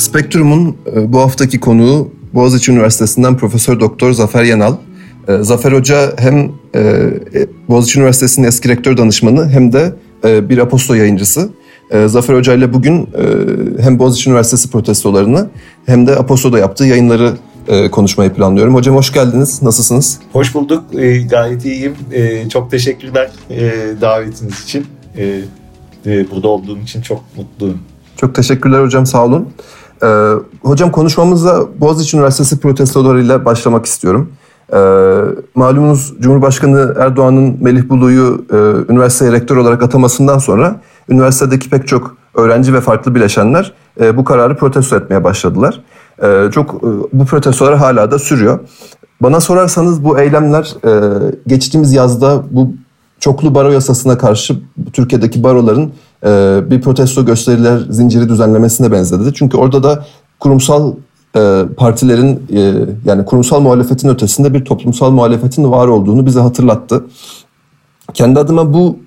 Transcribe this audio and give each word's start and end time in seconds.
Spektrum'un 0.00 0.76
e, 0.96 1.12
bu 1.12 1.20
haftaki 1.20 1.60
konuğu 1.60 2.10
Boğaziçi 2.34 2.72
Üniversitesi'nden 2.72 3.36
Profesör 3.36 3.80
Doktor 3.80 4.12
Zafer 4.12 4.44
Yanal. 4.44 4.74
E, 5.28 5.38
Zafer 5.42 5.72
Hoca 5.72 6.12
hem 6.16 6.52
e, 6.74 7.10
Boğaziçi 7.68 7.98
Üniversitesi'nin 7.98 8.46
eski 8.46 8.68
rektör 8.68 8.96
danışmanı 8.96 9.48
hem 9.48 9.72
de 9.72 9.94
bir 10.24 10.58
aposto 10.58 10.94
yayıncısı. 10.94 11.50
Zafer 12.06 12.34
Hoca 12.34 12.54
ile 12.54 12.72
bugün 12.72 13.08
hem 13.80 13.98
Boğaziçi 13.98 14.30
Üniversitesi 14.30 14.70
protestolarını 14.70 15.50
hem 15.86 16.06
de 16.06 16.16
apostoda 16.16 16.58
yaptığı 16.58 16.84
yayınları 16.84 17.32
konuşmayı 17.90 18.30
planlıyorum. 18.30 18.74
Hocam 18.74 18.96
hoş 18.96 19.12
geldiniz. 19.12 19.62
Nasılsınız? 19.62 20.18
Hoş 20.32 20.54
bulduk. 20.54 20.84
Gayet 21.30 21.64
iyiyim. 21.64 21.94
Çok 22.48 22.70
teşekkürler 22.70 23.30
davetiniz 24.00 24.62
için. 24.62 24.86
Burada 26.04 26.48
olduğum 26.48 26.78
için 26.78 27.02
çok 27.02 27.22
mutluyum. 27.36 27.78
Çok 28.16 28.34
teşekkürler 28.34 28.82
hocam 28.82 29.06
sağ 29.06 29.24
olun. 29.24 29.48
Ee, 30.02 30.32
hocam 30.62 30.92
konuşmamıza 30.92 31.64
Boğaziçi 31.80 32.16
Üniversitesi 32.16 32.60
protestolarıyla 32.60 33.44
başlamak 33.44 33.86
istiyorum. 33.86 34.32
Ee, 34.72 34.76
malumunuz 35.54 36.14
Cumhurbaşkanı 36.20 36.94
Erdoğan'ın 36.98 37.56
Melih 37.60 37.88
Bulu'yu 37.88 38.44
e, 38.52 38.56
üniversiteye 38.92 39.32
rektör 39.32 39.56
olarak 39.56 39.82
atamasından 39.82 40.38
sonra 40.38 40.80
üniversitedeki 41.08 41.70
pek 41.70 41.88
çok 41.88 42.16
öğrenci 42.34 42.74
ve 42.74 42.80
farklı 42.80 43.14
bileşenler 43.14 43.72
e, 44.00 44.16
bu 44.16 44.24
kararı 44.24 44.56
protesto 44.56 44.96
etmeye 44.96 45.24
başladılar. 45.24 45.80
E, 46.22 46.50
çok 46.50 46.74
e, 46.74 46.88
bu 47.12 47.24
protestolar 47.24 47.76
hala 47.76 48.10
da 48.10 48.18
sürüyor. 48.18 48.58
Bana 49.22 49.40
sorarsanız 49.40 50.04
bu 50.04 50.20
eylemler 50.20 50.74
e, 50.84 50.90
geçtiğimiz 51.46 51.92
yazda 51.92 52.42
bu 52.50 52.72
çoklu 53.18 53.54
baro 53.54 53.70
yasasına 53.70 54.18
karşı 54.18 54.56
Türkiye'deki 54.92 55.42
baroların 55.42 55.92
bir 56.70 56.80
protesto 56.80 57.26
gösteriler 57.26 57.78
zinciri 57.90 58.28
düzenlemesine 58.28 58.92
benzedi. 58.92 59.34
Çünkü 59.34 59.56
orada 59.56 59.82
da 59.82 60.04
kurumsal 60.40 60.94
e, 61.36 61.62
partilerin 61.76 62.42
e, 62.52 62.72
yani 63.04 63.24
kurumsal 63.24 63.60
muhalefetin 63.60 64.08
ötesinde 64.08 64.54
bir 64.54 64.64
toplumsal 64.64 65.10
muhalefetin 65.10 65.70
var 65.70 65.88
olduğunu 65.88 66.26
bize 66.26 66.40
hatırlattı. 66.40 67.04
Kendi 68.14 68.40
adıma 68.40 68.74
bu 68.74 68.98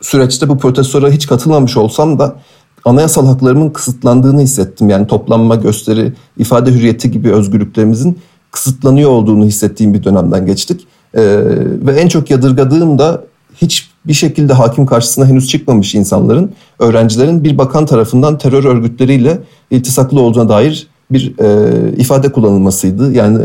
süreçte 0.00 0.48
bu 0.48 0.58
protestora 0.58 1.10
hiç 1.10 1.26
katılmamış 1.26 1.76
olsam 1.76 2.18
da 2.18 2.36
anayasal 2.84 3.26
haklarımın 3.26 3.70
kısıtlandığını 3.70 4.40
hissettim. 4.40 4.88
Yani 4.88 5.06
toplanma, 5.06 5.56
gösteri, 5.56 6.12
ifade 6.38 6.72
hürriyeti 6.72 7.10
gibi 7.10 7.32
özgürlüklerimizin 7.32 8.18
kısıtlanıyor 8.50 9.10
olduğunu 9.10 9.44
hissettiğim 9.44 9.94
bir 9.94 10.04
dönemden 10.04 10.46
geçtik. 10.46 10.86
Ee, 11.14 11.20
ve 11.86 11.92
en 11.92 12.08
çok 12.08 12.30
yadırgadığım 12.30 12.98
da 12.98 13.24
hiç 13.56 13.89
bir 14.06 14.12
şekilde 14.12 14.52
hakim 14.52 14.86
karşısına 14.86 15.26
henüz 15.26 15.48
çıkmamış 15.48 15.94
insanların, 15.94 16.52
öğrencilerin 16.78 17.44
bir 17.44 17.58
bakan 17.58 17.86
tarafından 17.86 18.38
terör 18.38 18.64
örgütleriyle 18.64 19.38
iltisaklı 19.70 20.20
olduğuna 20.20 20.48
dair 20.48 20.86
bir 21.10 21.34
e, 21.38 21.72
ifade 21.96 22.32
kullanılmasıydı. 22.32 23.12
Yani 23.12 23.38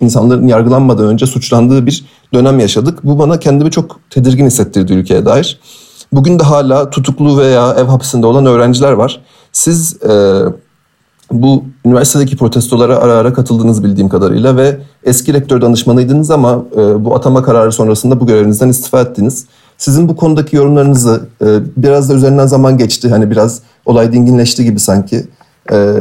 insanların 0.00 0.46
yargılanmadan 0.46 1.06
önce 1.06 1.26
suçlandığı 1.26 1.86
bir 1.86 2.04
dönem 2.34 2.60
yaşadık. 2.60 3.04
Bu 3.04 3.18
bana 3.18 3.38
kendimi 3.38 3.70
çok 3.70 4.00
tedirgin 4.10 4.46
hissettirdi 4.46 4.92
ülkeye 4.92 5.26
dair. 5.26 5.60
Bugün 6.12 6.38
de 6.38 6.42
hala 6.42 6.90
tutuklu 6.90 7.38
veya 7.38 7.74
ev 7.78 7.84
hapsinde 7.84 8.26
olan 8.26 8.46
öğrenciler 8.46 8.92
var. 8.92 9.20
Siz 9.52 10.02
e, 10.02 10.42
bu 11.32 11.64
üniversitedeki 11.84 12.36
protestolara 12.36 12.96
ara 12.96 13.12
ara 13.12 13.32
katıldığınız 13.32 13.84
bildiğim 13.84 14.08
kadarıyla 14.08 14.56
ve 14.56 14.80
eski 15.04 15.34
rektör 15.34 15.60
danışmanıydınız 15.60 16.30
ama 16.30 16.64
e, 16.76 17.04
bu 17.04 17.14
atama 17.14 17.42
kararı 17.42 17.72
sonrasında 17.72 18.20
bu 18.20 18.26
görevinizden 18.26 18.68
istifa 18.68 19.00
ettiniz. 19.00 19.46
Sizin 19.78 20.08
bu 20.08 20.16
konudaki 20.16 20.56
yorumlarınızı 20.56 21.28
e, 21.42 21.46
biraz 21.76 22.10
da 22.10 22.14
üzerinden 22.14 22.46
zaman 22.46 22.78
geçti. 22.78 23.08
Hani 23.08 23.30
biraz 23.30 23.60
olay 23.86 24.12
dinginleşti 24.12 24.64
gibi 24.64 24.80
sanki. 24.80 25.24
E, 25.72 25.94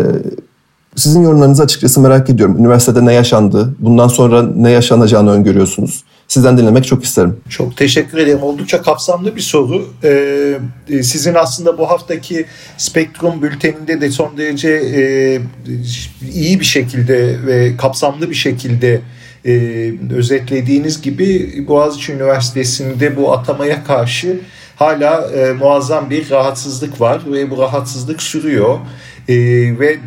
sizin 0.95 1.21
yorumlarınızı 1.21 1.63
açıkçası 1.63 1.99
merak 1.99 2.30
ediyorum. 2.30 2.58
Üniversitede 2.58 3.05
ne 3.05 3.14
yaşandı? 3.14 3.75
Bundan 3.80 4.08
sonra 4.08 4.43
ne 4.43 4.70
yaşanacağını 4.70 5.31
öngörüyorsunuz? 5.31 6.03
Sizden 6.27 6.58
dinlemek 6.58 6.86
çok 6.86 7.03
isterim. 7.03 7.37
Çok 7.49 7.77
teşekkür 7.77 8.17
ederim. 8.17 8.43
Oldukça 8.43 8.81
kapsamlı 8.81 9.36
bir 9.36 9.42
soru. 9.42 9.87
Ee, 10.03 10.58
sizin 11.03 11.33
aslında 11.33 11.77
bu 11.77 11.89
haftaki 11.89 12.45
Spektrum 12.77 13.42
bülteninde 13.42 14.02
de 14.02 14.11
son 14.11 14.37
derece 14.37 14.69
e, 14.69 15.03
iyi 16.33 16.59
bir 16.59 16.65
şekilde 16.65 17.45
ve 17.45 17.77
kapsamlı 17.77 18.30
bir 18.30 18.36
şekilde 18.36 19.02
e, 19.45 19.92
özetlediğiniz 20.15 21.02
gibi 21.02 21.54
Boğaziçi 21.67 22.14
Üniversitesi'nde 22.14 23.17
bu 23.17 23.33
atamaya 23.33 23.83
karşı 23.83 24.39
hala 24.76 25.31
e, 25.31 25.54
muazzam 25.54 26.09
bir 26.09 26.30
rahatsızlık 26.30 27.02
var 27.02 27.21
ve 27.31 27.52
bu 27.52 27.58
rahatsızlık 27.58 28.21
sürüyor. 28.21 28.80
E, 29.27 29.36
ve 29.80 29.98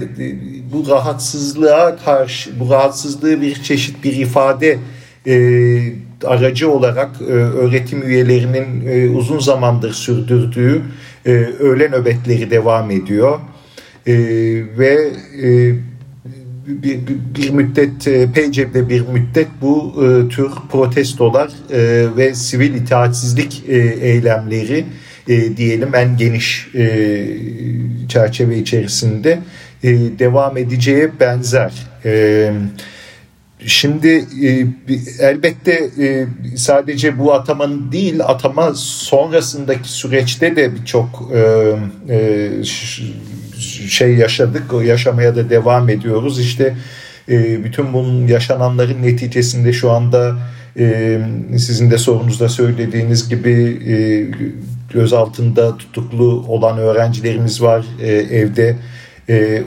bu 0.73 0.91
rahatsızlığa 0.91 1.97
karşı 1.97 2.61
bu 2.61 2.71
rahatsızlığı 2.71 3.41
bir 3.41 3.63
çeşit 3.63 4.05
bir 4.05 4.17
ifade 4.17 4.79
e, 5.27 5.37
aracı 6.25 6.71
olarak 6.71 7.11
e, 7.21 7.33
öğretim 7.33 8.03
üyelerinin 8.03 8.87
e, 8.87 9.09
uzun 9.11 9.39
zamandır 9.39 9.93
sürdürdüğü 9.93 10.83
e, 11.27 11.31
öğle 11.61 11.89
nöbetleri 11.89 12.51
devam 12.51 12.91
ediyor. 12.91 13.39
E, 14.07 14.15
ve 14.79 15.11
e, 15.43 15.75
bir, 16.67 17.01
bir 17.37 17.51
müddet 17.51 18.09
e, 18.09 18.35
bir 18.89 19.01
müddet 19.01 19.49
bu 19.61 19.95
e, 20.05 20.29
tür 20.29 20.51
protestolar 20.73 21.51
e, 21.71 22.07
ve 22.17 22.35
sivil 22.35 22.75
itaatsizlik 22.75 23.63
e, 23.69 23.77
eylemleri 23.79 24.85
e, 25.29 25.57
diyelim 25.57 25.95
en 25.95 26.17
geniş 26.17 26.69
e, 26.75 27.27
çerçeve 28.09 28.59
içerisinde 28.59 29.39
e, 29.83 29.89
devam 30.19 30.57
edeceğe 30.57 31.11
benzer. 31.21 31.73
E, 32.05 32.53
Şimdi 33.67 34.09
e, 34.45 34.67
elbette 35.21 35.91
e, 35.99 36.27
sadece 36.57 37.19
bu 37.19 37.35
atamanın 37.35 37.93
değil 37.93 38.21
atama 38.25 38.75
sonrasındaki 38.75 39.89
süreçte 39.89 40.57
de 40.57 40.75
birçok 40.75 41.33
e, 42.09 42.65
şey 43.89 44.15
yaşadık, 44.15 44.63
yaşamaya 44.85 45.37
da 45.37 45.51
devam 45.51 45.89
ediyoruz. 45.89 46.41
İşte 46.41 46.77
bütün 47.65 47.93
bunun 47.93 48.27
yaşananların 48.27 49.03
neticesinde 49.03 49.73
şu 49.73 49.91
anda 49.91 50.37
sizin 51.59 51.91
de 51.91 51.99
sorunuzda 51.99 52.49
söylediğiniz 52.49 53.29
gibi 53.29 53.81
gözaltında 54.93 55.77
tutuklu 55.77 56.45
olan 56.49 56.79
öğrencilerimiz 56.79 57.63
var, 57.63 57.85
evde 58.31 58.77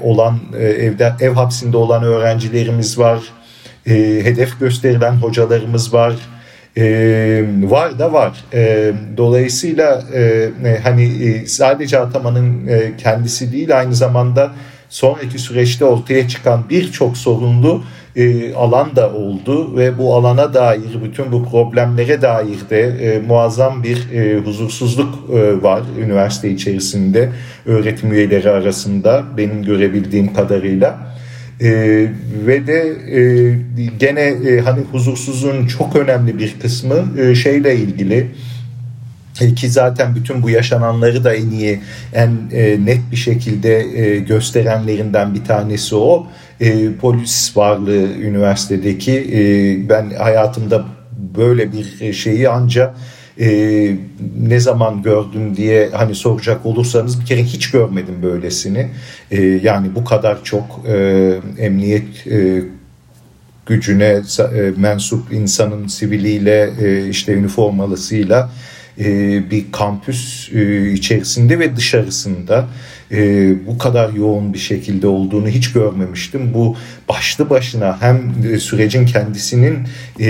olan 0.03 0.39
evde 0.59 1.13
ev 1.19 1.31
hapsinde 1.31 1.77
olan 1.77 2.03
öğrencilerimiz 2.03 2.97
var 2.97 3.19
e, 3.89 3.93
hedef 4.23 4.59
gösterilen 4.59 5.11
hocalarımız 5.11 5.93
var. 5.93 6.15
E, 6.79 7.45
var 7.63 7.99
da 7.99 8.13
var. 8.13 8.43
E, 8.53 8.91
dolayısıyla 9.17 10.03
e, 10.15 10.49
hani 10.83 11.09
sadece 11.47 11.99
atamanın 11.99 12.67
e, 12.67 12.97
kendisi 12.97 13.51
değil 13.51 13.77
aynı 13.79 13.95
zamanda 13.95 14.51
sonraki 14.89 15.39
süreçte 15.39 15.85
ortaya 15.85 16.27
çıkan 16.27 16.63
birçok 16.69 17.17
sorunlu 17.17 17.83
e, 18.15 18.53
alan 18.53 18.95
da 18.95 19.13
oldu 19.13 19.77
ve 19.77 19.97
bu 19.97 20.15
alana 20.15 20.53
dair 20.53 21.03
bütün 21.03 21.31
bu 21.31 21.49
problemlere 21.49 22.21
dair 22.21 22.69
de 22.69 22.81
e, 22.81 23.19
muazzam 23.19 23.83
bir 23.83 24.11
e, 24.13 24.39
huzursuzluk 24.39 25.29
e, 25.33 25.63
var 25.63 25.81
üniversite 25.99 26.49
içerisinde 26.49 27.29
öğretim 27.65 28.13
üyeleri 28.13 28.49
arasında 28.49 29.23
benim 29.37 29.63
görebildiğim 29.63 30.33
kadarıyla. 30.33 31.18
E, 31.61 31.69
ve 32.47 32.67
de 32.67 32.77
e, 33.11 33.21
gene 33.99 34.21
e, 34.21 34.59
hani 34.59 34.81
huzursuzluğun 34.91 35.67
çok 35.67 35.95
önemli 35.95 36.39
bir 36.39 36.59
kısmı 36.59 37.21
e, 37.21 37.35
şeyle 37.35 37.75
ilgili. 37.75 38.27
E, 39.41 39.55
ki 39.55 39.69
zaten 39.69 40.15
bütün 40.15 40.43
bu 40.43 40.49
yaşananları 40.49 41.23
da 41.23 41.33
en 41.33 41.49
iyi 41.49 41.79
en 42.13 42.31
e, 42.51 42.85
net 42.85 42.99
bir 43.11 43.17
şekilde 43.17 44.01
e, 44.01 44.19
gösterenlerinden 44.19 45.33
bir 45.35 45.43
tanesi 45.43 45.95
o. 45.95 46.27
E, 46.59 46.93
polis 46.93 47.57
varlığı 47.57 48.13
üniversitedeki 48.13 49.13
e, 49.13 49.39
ben 49.89 50.09
hayatımda 50.09 50.85
böyle 51.37 51.69
bir 51.71 52.13
şeyi 52.13 52.49
ancak 52.49 52.95
e, 53.39 53.95
ne 54.39 54.59
zaman 54.59 55.01
gördün 55.01 55.55
diye 55.55 55.89
hani 55.93 56.15
soracak 56.15 56.65
olursanız 56.65 57.21
bir 57.21 57.25
kere 57.25 57.43
hiç 57.43 57.71
görmedim 57.71 58.15
böylesini. 58.23 58.87
E, 59.31 59.41
yani 59.43 59.95
bu 59.95 60.03
kadar 60.03 60.43
çok 60.43 60.81
e, 60.87 61.33
emniyet 61.57 62.27
e, 62.27 62.63
gücüne 63.65 64.21
e, 64.39 64.71
mensup 64.77 65.33
insanın 65.33 65.87
siviliyle 65.87 66.69
e, 66.81 67.09
işte 67.09 67.33
üniformalısıyla 67.33 68.49
e, 68.99 69.05
bir 69.51 69.65
kampüs 69.71 70.49
e, 70.53 70.91
içerisinde 70.91 71.59
ve 71.59 71.75
dışarısında 71.75 72.67
e, 73.11 73.53
bu 73.67 73.77
kadar 73.77 74.13
yoğun 74.13 74.53
bir 74.53 74.59
şekilde 74.59 75.07
olduğunu 75.07 75.47
hiç 75.47 75.71
görmemiştim. 75.71 76.53
Bu 76.53 76.75
başlı 77.09 77.49
başına 77.49 78.01
hem 78.01 78.33
sürecin 78.59 79.05
kendisinin 79.05 79.77
e, 80.19 80.29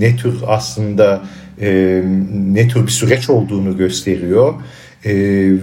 ne 0.00 0.16
tür 0.16 0.34
aslında 0.46 1.22
e, 1.60 2.02
ne 2.34 2.68
tür 2.68 2.86
bir 2.86 2.92
süreç 2.92 3.30
olduğunu 3.30 3.76
gösteriyor. 3.76 4.54
E, 5.04 5.14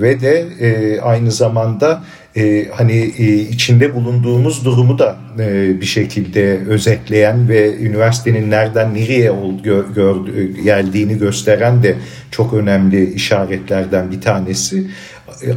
ve 0.02 0.22
de 0.22 0.46
e, 0.60 1.00
aynı 1.02 1.32
zamanda 1.32 2.04
e, 2.38 2.68
hani 2.72 3.14
e, 3.18 3.34
içinde 3.34 3.96
bulunduğumuz 3.96 4.66
durumu 4.66 5.00
da 5.00 5.18
e, 5.40 5.82
bir 5.82 5.86
şekilde 5.86 6.60
özetleyen 6.68 7.50
ve 7.50 7.78
üniversitenin 7.78 8.52
nereden 8.52 8.94
nereye 8.94 9.32
ol, 9.32 9.64
gö, 9.64 9.84
gör, 9.96 10.16
geldiğini 10.64 11.18
gösteren 11.18 11.84
de 11.84 11.96
çok 12.32 12.54
önemli 12.54 13.14
işaretlerden 13.14 14.12
bir 14.12 14.22
tanesi. 14.22 14.88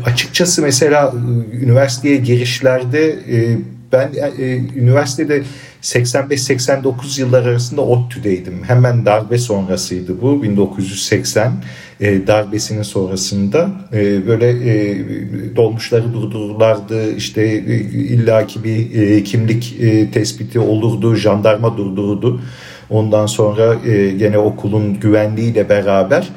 Açıkçası 0.06 0.62
mesela 0.62 1.15
e, 1.53 1.56
üniversiteye 1.56 2.17
girişlerde 2.17 3.09
e, 3.09 3.59
ben 3.93 4.11
e, 4.38 4.56
üniversitede 4.56 5.43
85-89 5.82 7.21
yıllar 7.21 7.47
arasında 7.47 7.81
ODTÜ'deydim. 7.81 8.65
Hemen 8.65 9.06
darbe 9.06 9.38
sonrasıydı 9.38 10.23
bu 10.23 10.43
1980 10.43 11.53
e, 12.00 12.26
darbesinin 12.26 12.82
sonrasında 12.82 13.71
böyle 14.26 14.56
dolmuşları 15.56 16.15
durdururlardı 16.15 17.12
işte 17.17 17.59
illaki 17.93 18.65
bir 18.65 19.25
kimlik 19.25 19.76
tespiti 20.12 20.59
olurdu 20.59 21.15
jandarma 21.15 21.76
durdurdu. 21.76 22.41
Ondan 22.91 23.26
sonra 23.26 23.76
e, 23.87 24.11
gene 24.11 24.38
okulun 24.38 25.00
güvenliğiyle 25.00 25.69
beraber 25.69 26.29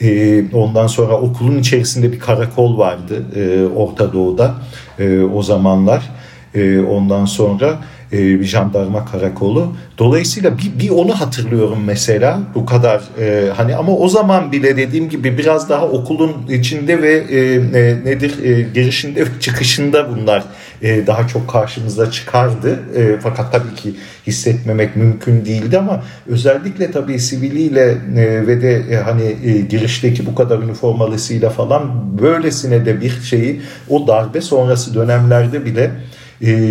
e, 0.00 0.44
ondan 0.52 0.86
sonra 0.86 1.20
okulun 1.20 1.58
içerisinde 1.58 2.12
bir 2.12 2.18
karakol 2.18 2.78
vardı 2.78 3.24
e, 3.36 3.66
Orta 3.76 4.12
Doğu'da 4.12 4.54
e, 4.98 5.20
o 5.20 5.42
zamanlar. 5.42 6.10
E, 6.54 6.80
ondan 6.80 7.24
sonra 7.24 7.78
e, 8.12 8.40
bir 8.40 8.44
jandarma 8.44 9.04
karakolu. 9.04 9.72
Dolayısıyla 9.98 10.58
bir, 10.58 10.78
bir 10.80 10.90
onu 10.90 11.20
hatırlıyorum 11.20 11.78
mesela 11.86 12.38
bu 12.54 12.66
kadar 12.66 13.02
e, 13.20 13.50
hani 13.56 13.76
ama 13.76 13.92
o 13.92 14.08
zaman 14.08 14.52
bile 14.52 14.76
dediğim 14.76 15.08
gibi 15.08 15.38
biraz 15.38 15.68
daha 15.68 15.88
okulun 15.88 16.32
içinde 16.48 17.02
ve 17.02 17.12
e, 17.12 17.38
e, 17.54 18.04
nedir 18.04 18.44
e, 18.44 18.62
girişinde 18.74 19.20
ve 19.20 19.40
çıkışında 19.40 20.10
bunlar 20.10 20.44
e, 20.84 21.06
daha 21.06 21.28
çok 21.28 21.50
karşımıza 21.50 22.10
çıkardı. 22.10 22.78
E, 22.96 23.16
fakat 23.22 23.52
tabii 23.52 23.74
ki 23.74 23.94
hissetmemek 24.26 24.96
mümkün 24.96 25.44
değildi 25.44 25.78
ama 25.78 26.02
özellikle 26.26 26.90
tabii 26.90 27.18
siviliyle 27.18 27.98
e, 28.16 28.46
ve 28.46 28.62
de 28.62 28.96
hani 28.96 29.36
girişteki 29.68 30.26
bu 30.26 30.34
kadar 30.34 30.58
üniformalısıyla 30.58 31.50
falan 31.50 32.18
böylesine 32.18 32.86
de 32.86 33.00
bir 33.00 33.20
şeyi 33.22 33.60
o 33.88 34.06
darbe 34.06 34.40
sonrası 34.40 34.94
dönemlerde 34.94 35.64
bile 35.64 35.90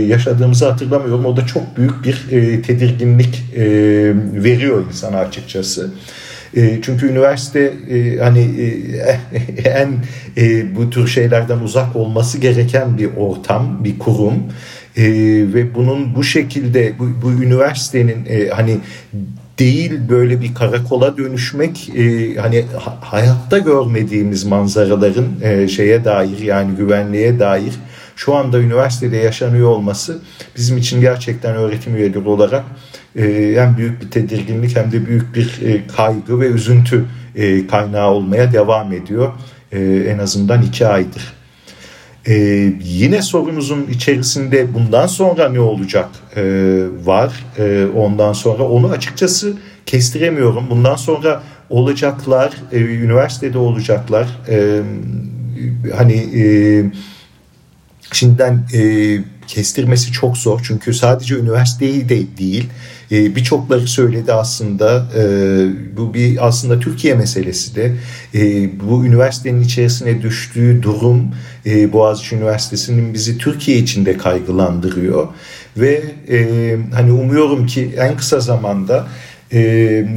yaşadığımızı 0.08 0.70
hatırlamıyorum. 0.70 1.26
O 1.26 1.38
da 1.38 1.46
çok 1.46 1.78
büyük 1.78 2.04
bir 2.04 2.16
tedirginlik 2.64 3.44
veriyor 4.34 4.84
insana 4.90 5.18
açıkçası. 5.18 5.92
E, 6.56 6.80
çünkü 6.82 7.10
üniversite 7.10 7.74
e, 7.90 8.18
hani 8.18 8.40
e, 8.40 9.20
en 9.70 9.90
e, 10.38 10.76
bu 10.76 10.90
tür 10.90 11.08
şeylerden 11.08 11.60
uzak 11.60 11.96
olması 11.96 12.38
gereken 12.38 12.98
bir 12.98 13.10
ortam, 13.18 13.84
bir 13.84 14.00
kurum. 14.00 14.34
E, 14.98 15.04
ve 15.54 15.76
bunun 15.76 16.16
bu 16.16 16.24
şekilde 16.24 16.94
bu, 17.00 17.10
bu 17.22 17.32
üniversitenin 17.44 18.50
hani 18.52 18.78
değil 19.60 19.94
böyle 20.10 20.42
bir 20.42 20.54
karakola 20.54 21.18
dönüşmek 21.18 21.92
hani 22.40 22.66
ha, 22.80 22.98
hayatta 23.02 23.58
görmediğimiz 23.58 24.44
manzaraların 24.44 25.26
şeye 25.68 26.06
dair 26.06 26.40
yani 26.40 26.76
güvenliğe 26.76 27.40
dair 27.40 27.74
şu 28.16 28.36
anda 28.36 28.60
üniversitede 28.60 29.18
yaşanıyor 29.18 29.68
olması 29.68 30.20
bizim 30.58 30.78
için 30.78 31.02
gerçekten 31.02 31.56
öğretim 31.56 31.96
üyeleri 31.96 32.28
olarak 32.28 32.64
e, 33.16 33.56
hem 33.58 33.78
büyük 33.78 34.02
bir 34.02 34.12
tedirginlik 34.12 34.76
hem 34.76 34.92
de 34.92 35.08
büyük 35.08 35.36
bir 35.36 35.62
e, 35.62 35.88
kaygı 35.88 36.40
ve 36.40 36.48
üzüntü 36.48 37.06
e, 37.36 37.68
kaynağı 37.68 38.10
olmaya 38.10 38.54
devam 38.54 38.94
ediyor. 38.94 39.34
E, 39.72 39.80
en 39.86 40.18
azından 40.18 40.62
iki 40.62 40.88
aydır. 40.88 41.34
Yine 42.84 43.22
sorunuzun 43.22 43.88
içerisinde 43.92 44.74
bundan 44.74 45.08
sonra 45.08 45.50
ne 45.50 45.60
olacak 45.60 46.10
var. 47.06 47.46
Ondan 47.96 48.34
sonra 48.34 48.64
onu 48.64 48.90
açıkçası 48.90 49.54
kestiremiyorum. 49.86 50.70
Bundan 50.70 50.96
sonra 50.96 51.44
olacaklar, 51.70 52.54
üniversitede 52.72 53.58
olacaklar. 53.58 54.28
Hani 55.96 56.26
şimdiden 58.12 58.64
kestirmesi 59.54 60.12
çok 60.12 60.38
zor. 60.38 60.60
Çünkü 60.64 60.94
sadece 60.94 61.36
üniversiteyi 61.36 62.10
de 62.10 62.38
değil 62.38 62.70
e, 63.12 63.36
birçokları 63.36 63.88
söyledi 63.88 64.34
aslında. 64.34 65.06
E, 65.18 65.24
bu 65.98 66.14
bir 66.14 66.48
aslında 66.48 66.80
Türkiye 66.80 67.14
meselesi 67.16 67.76
de. 67.76 67.92
E, 68.36 68.70
bu 68.80 69.06
üniversitenin 69.06 69.62
içerisine 69.62 70.22
düştüğü 70.22 70.84
durum 70.84 71.32
e, 71.66 71.94
Boğaziçi 71.94 72.36
Üniversitesi'nin 72.36 73.14
bizi 73.14 73.38
Türkiye 73.38 73.78
içinde 73.78 74.18
kaygılandırıyor. 74.18 75.28
Ve 75.78 76.04
hani 76.94 77.12
umuyorum 77.12 77.66
ki 77.66 77.96
en 77.98 78.18
kısa 78.18 78.40
zamanda 78.40 79.08
e, 79.54 79.62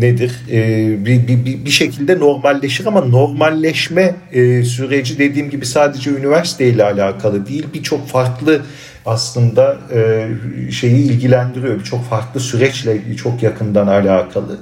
nedir? 0.00 0.32
E, 0.52 1.06
bir, 1.06 1.28
bir, 1.28 1.64
bir 1.64 1.70
şekilde 1.70 2.18
normalleşir 2.18 2.86
ama 2.86 3.00
normalleşme 3.00 4.14
e, 4.32 4.64
süreci 4.64 5.18
dediğim 5.18 5.50
gibi 5.50 5.66
sadece 5.66 6.10
üniversite 6.10 6.68
ile 6.68 6.84
alakalı 6.84 7.46
değil. 7.46 7.66
Birçok 7.74 8.08
farklı 8.08 8.62
aslında 9.06 9.76
e, 9.94 10.28
şeyi 10.72 10.96
ilgilendiriyor 10.96 11.78
birçok 11.78 12.04
farklı 12.04 12.40
süreçle 12.40 13.16
çok 13.16 13.42
yakından 13.42 13.86
alakalı. 13.86 14.58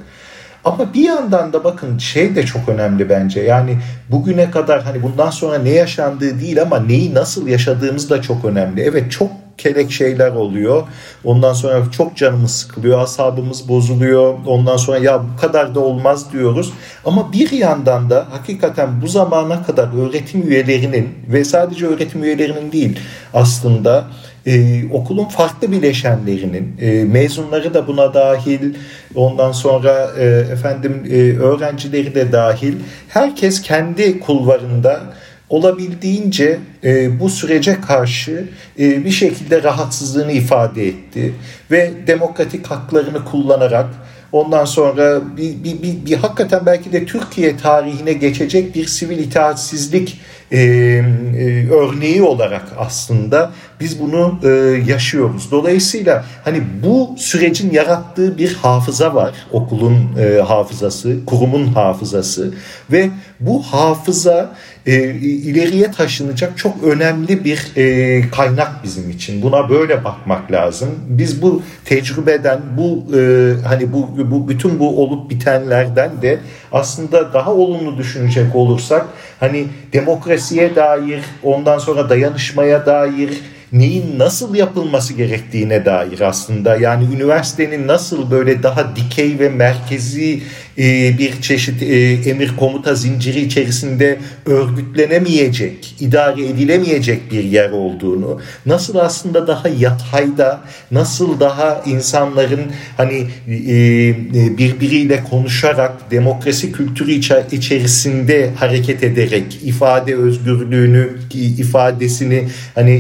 Ama 0.64 0.94
bir 0.94 1.04
yandan 1.04 1.52
da 1.52 1.64
bakın 1.64 1.98
şey 1.98 2.36
de 2.36 2.46
çok 2.46 2.68
önemli 2.68 3.08
bence. 3.08 3.40
Yani 3.40 3.78
bugüne 4.10 4.50
kadar 4.50 4.82
hani 4.82 5.02
bundan 5.02 5.30
sonra 5.30 5.58
ne 5.58 5.70
yaşandığı 5.70 6.40
değil 6.40 6.62
ama 6.62 6.80
neyi 6.80 7.14
nasıl 7.14 7.48
yaşadığımız 7.48 8.10
da 8.10 8.22
çok 8.22 8.44
önemli. 8.44 8.80
Evet 8.80 9.12
çok 9.12 9.30
kelek 9.58 9.92
şeyler 9.92 10.30
oluyor. 10.30 10.82
Ondan 11.24 11.52
sonra 11.52 11.90
çok 11.90 12.16
canımız 12.16 12.50
sıkılıyor, 12.50 12.98
asabımız 12.98 13.68
bozuluyor. 13.68 14.34
Ondan 14.46 14.76
sonra 14.76 14.98
ya 14.98 15.22
bu 15.22 15.40
kadar 15.40 15.74
da 15.74 15.80
olmaz 15.80 16.32
diyoruz. 16.32 16.72
Ama 17.04 17.32
bir 17.32 17.50
yandan 17.52 18.10
da 18.10 18.26
hakikaten 18.30 19.02
bu 19.02 19.08
zamana 19.08 19.62
kadar 19.62 20.08
öğretim 20.08 20.48
üyelerinin 20.48 21.08
ve 21.28 21.44
sadece 21.44 21.86
öğretim 21.86 22.24
üyelerinin 22.24 22.72
değil 22.72 23.00
aslında 23.34 24.04
e, 24.46 24.84
okulun 24.92 25.24
farklı 25.24 25.72
bileşenlerinin 25.72 26.76
e, 26.80 27.04
mezunları 27.04 27.74
da 27.74 27.86
buna 27.86 28.14
dahil 28.14 28.74
ondan 29.14 29.52
sonra 29.52 30.10
e, 30.18 30.24
efendim 30.52 31.02
e, 31.10 31.38
öğrencileri 31.38 32.14
de 32.14 32.32
dahil. 32.32 32.74
Herkes 33.08 33.62
kendi 33.62 34.20
kulvarında 34.20 35.00
olabildiğince 35.48 36.58
e, 36.84 37.20
bu 37.20 37.28
sürece 37.30 37.80
karşı 37.80 38.48
e, 38.78 39.04
bir 39.04 39.10
şekilde 39.10 39.62
rahatsızlığını 39.62 40.32
ifade 40.32 40.88
etti 40.88 41.34
ve 41.70 41.92
demokratik 42.06 42.66
haklarını 42.66 43.24
kullanarak 43.24 43.86
ondan 44.32 44.64
sonra 44.64 45.36
bir, 45.36 45.64
bir, 45.64 45.82
bir, 45.82 46.06
bir 46.06 46.16
hakikaten 46.16 46.66
belki 46.66 46.92
de 46.92 47.06
Türkiye 47.06 47.56
tarihine 47.56 48.12
geçecek 48.12 48.74
bir 48.74 48.86
sivil 48.86 49.18
itaatsizlik 49.18 50.20
e, 50.52 50.58
e, 50.58 51.70
örneği 51.70 52.22
olarak 52.22 52.62
aslında 52.78 53.50
biz 53.80 54.00
bunu 54.00 54.38
e, 54.44 54.48
yaşıyoruz. 54.86 55.50
Dolayısıyla 55.50 56.24
hani 56.44 56.62
bu 56.82 57.14
sürecin 57.18 57.72
yarattığı 57.72 58.38
bir 58.38 58.54
hafıza 58.54 59.14
var. 59.14 59.34
Okulun 59.52 59.96
e, 60.18 60.40
hafızası, 60.40 61.24
kurumun 61.26 61.66
hafızası 61.66 62.54
ve 62.92 63.10
bu 63.40 63.62
hafıza 63.62 64.54
e, 64.86 65.14
ileriye 65.20 65.90
taşınacak 65.90 66.58
çok 66.58 66.82
önemli 66.82 67.44
bir 67.44 67.72
e, 67.76 68.30
kaynak 68.30 68.84
bizim 68.84 69.10
için. 69.10 69.42
Buna 69.42 69.68
böyle 69.68 70.04
bakmak 70.04 70.52
lazım. 70.52 70.88
Biz 71.08 71.42
bu 71.42 71.62
tecrübeden, 71.84 72.60
bu 72.78 73.16
e, 73.16 73.52
hani 73.68 73.92
bu, 73.92 74.30
bu 74.30 74.48
bütün 74.48 74.78
bu 74.78 75.02
olup 75.02 75.30
bitenlerden 75.30 76.22
de 76.22 76.38
aslında 76.72 77.32
daha 77.32 77.52
olumlu 77.54 77.98
düşünecek 77.98 78.56
olursak 78.56 79.06
hani 79.40 79.66
demokrasiye 79.92 80.76
dair, 80.76 81.20
ondan 81.42 81.78
sonra 81.78 82.08
dayanışmaya 82.10 82.86
dair 82.86 83.40
neyin 83.74 84.18
nasıl 84.18 84.54
yapılması 84.54 85.14
gerektiğine 85.14 85.84
dair 85.84 86.20
aslında. 86.20 86.76
Yani 86.76 87.14
üniversitenin 87.14 87.86
nasıl 87.86 88.30
böyle 88.30 88.62
daha 88.62 88.96
dikey 88.96 89.38
ve 89.38 89.48
merkezi 89.48 90.42
e, 90.78 91.18
bir 91.18 91.42
çeşit 91.42 91.82
e, 91.82 92.12
emir 92.30 92.56
komuta 92.56 92.94
zinciri 92.94 93.40
içerisinde 93.40 94.18
örgütlenemeyecek, 94.46 95.96
idare 96.00 96.46
edilemeyecek 96.46 97.32
bir 97.32 97.44
yer 97.44 97.70
olduğunu, 97.70 98.40
nasıl 98.66 98.96
aslında 98.96 99.46
daha 99.46 99.68
yatayda, 99.68 100.60
nasıl 100.90 101.40
daha 101.40 101.82
insanların 101.86 102.62
hani 102.96 103.26
e, 103.48 104.58
birbiriyle 104.58 105.24
konuşarak 105.30 106.10
demokrasi 106.10 106.72
kültürü 106.72 107.10
içerisinde 107.52 108.50
hareket 108.56 109.04
ederek 109.04 109.58
ifade 109.64 110.14
özgürlüğünü, 110.14 111.18
ifadesini 111.58 112.48
hani 112.74 112.92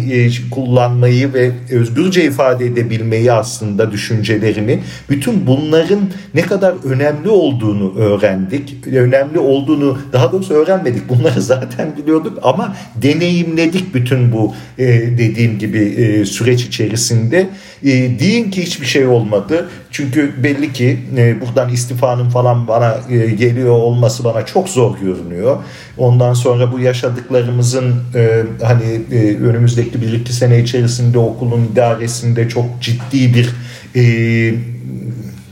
kullanmayı 0.64 1.34
ve 1.34 1.50
özgürce 1.70 2.24
ifade 2.24 2.66
edebilmeyi 2.66 3.32
aslında 3.32 3.92
düşüncelerini 3.92 4.78
bütün 5.10 5.46
bunların 5.46 6.00
ne 6.34 6.42
kadar 6.42 6.74
önemli 6.84 7.28
olduğunu 7.28 7.98
öğrendik. 7.98 8.86
Önemli 8.86 9.38
olduğunu 9.38 9.98
daha 10.12 10.32
doğrusu 10.32 10.54
öğrenmedik. 10.54 11.08
Bunları 11.08 11.40
zaten 11.42 11.96
biliyorduk 11.96 12.38
ama 12.42 12.76
deneyimledik 13.02 13.94
bütün 13.94 14.32
bu 14.32 14.54
e, 14.78 14.86
dediğim 15.18 15.58
gibi 15.58 15.78
e, 15.78 16.24
süreç 16.24 16.64
içerisinde. 16.64 17.48
E, 17.82 17.90
deyin 18.18 18.50
ki 18.50 18.62
hiçbir 18.62 18.86
şey 18.86 19.06
olmadı. 19.06 19.68
Çünkü 19.94 20.42
belli 20.42 20.72
ki 20.72 20.98
e, 21.16 21.40
buradan 21.40 21.68
istifanın 21.68 22.30
falan 22.30 22.68
bana 22.68 22.96
e, 23.10 23.30
geliyor 23.30 23.70
olması 23.70 24.24
bana 24.24 24.46
çok 24.46 24.68
zor 24.68 24.98
görünüyor. 24.98 25.56
Ondan 25.98 26.34
sonra 26.34 26.72
bu 26.72 26.80
yaşadıklarımızın 26.80 27.94
e, 28.14 28.42
hani 28.62 29.00
e, 29.12 29.36
önümüzdeki 29.36 30.02
bir 30.02 30.12
iki 30.12 30.32
sene 30.32 30.60
içerisinde 30.60 31.18
okulun 31.18 31.68
idaresinde 31.72 32.48
çok 32.48 32.64
ciddi 32.80 33.34
bir 33.34 33.50
e, 33.94 34.04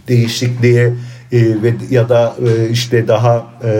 değişikliğe 0.08 0.92
e, 1.32 1.62
ve 1.62 1.74
ya 1.90 2.08
da 2.08 2.34
e, 2.46 2.70
işte 2.70 3.08
daha 3.08 3.46
e, 3.64 3.70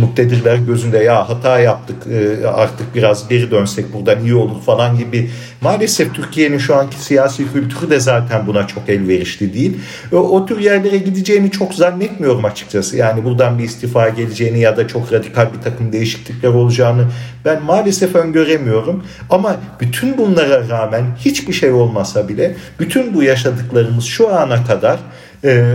muktedirler 0.00 0.56
gözünde 0.56 0.98
ya 0.98 1.28
hata 1.28 1.58
yaptık 1.58 1.96
e, 2.06 2.46
artık 2.46 2.94
biraz 2.94 3.28
geri 3.28 3.50
dönsek 3.50 3.92
buradan 3.94 4.24
iyi 4.24 4.34
olur 4.34 4.62
falan 4.62 4.98
gibi 4.98 5.30
maalesef 5.60 6.14
Türkiye'nin 6.14 6.58
şu 6.58 6.76
anki 6.76 7.00
siyasi 7.00 7.52
kültürü 7.52 7.90
de 7.90 8.00
zaten 8.00 8.46
buna 8.46 8.66
çok 8.66 8.88
elverişli 8.88 9.54
değil. 9.54 9.76
O, 10.12 10.16
o 10.16 10.46
tür 10.46 10.58
yerlere 10.58 10.98
gideceğini 10.98 11.50
çok 11.50 11.74
zannetmiyorum 11.74 12.44
açıkçası. 12.44 12.96
Yani 12.96 13.24
buradan 13.24 13.58
bir 13.58 13.64
istifa 13.64 14.08
geleceğini 14.08 14.60
ya 14.60 14.76
da 14.76 14.88
çok 14.88 15.12
radikal 15.12 15.52
bir 15.54 15.62
takım 15.62 15.92
değişiklikler 15.92 16.48
olacağını 16.48 17.04
ben 17.44 17.62
maalesef 17.62 18.14
öngöremiyorum. 18.14 19.04
Ama 19.30 19.56
bütün 19.80 20.18
bunlara 20.18 20.68
rağmen 20.68 21.04
hiçbir 21.18 21.52
şey 21.52 21.72
olmasa 21.72 22.28
bile 22.28 22.56
bütün 22.78 23.14
bu 23.14 23.22
yaşadıklarımız 23.22 24.04
şu 24.04 24.34
ana 24.34 24.64
kadar 24.64 24.98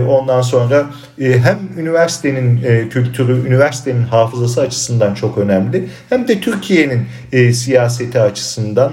ondan 0.08 0.42
sonra 0.42 0.86
e, 1.20 1.38
hem 1.38 1.58
üniversitenin 1.78 2.64
e, 2.64 2.88
kültürü, 2.88 3.46
üniversitenin 3.46 4.02
hafızası 4.02 4.60
açısından 4.60 5.14
çok 5.14 5.38
önemli. 5.38 5.88
Hem 6.08 6.28
de 6.28 6.40
Türkiye'nin 6.40 7.06
e, 7.32 7.52
siyaseti 7.52 8.20
açısından, 8.20 8.92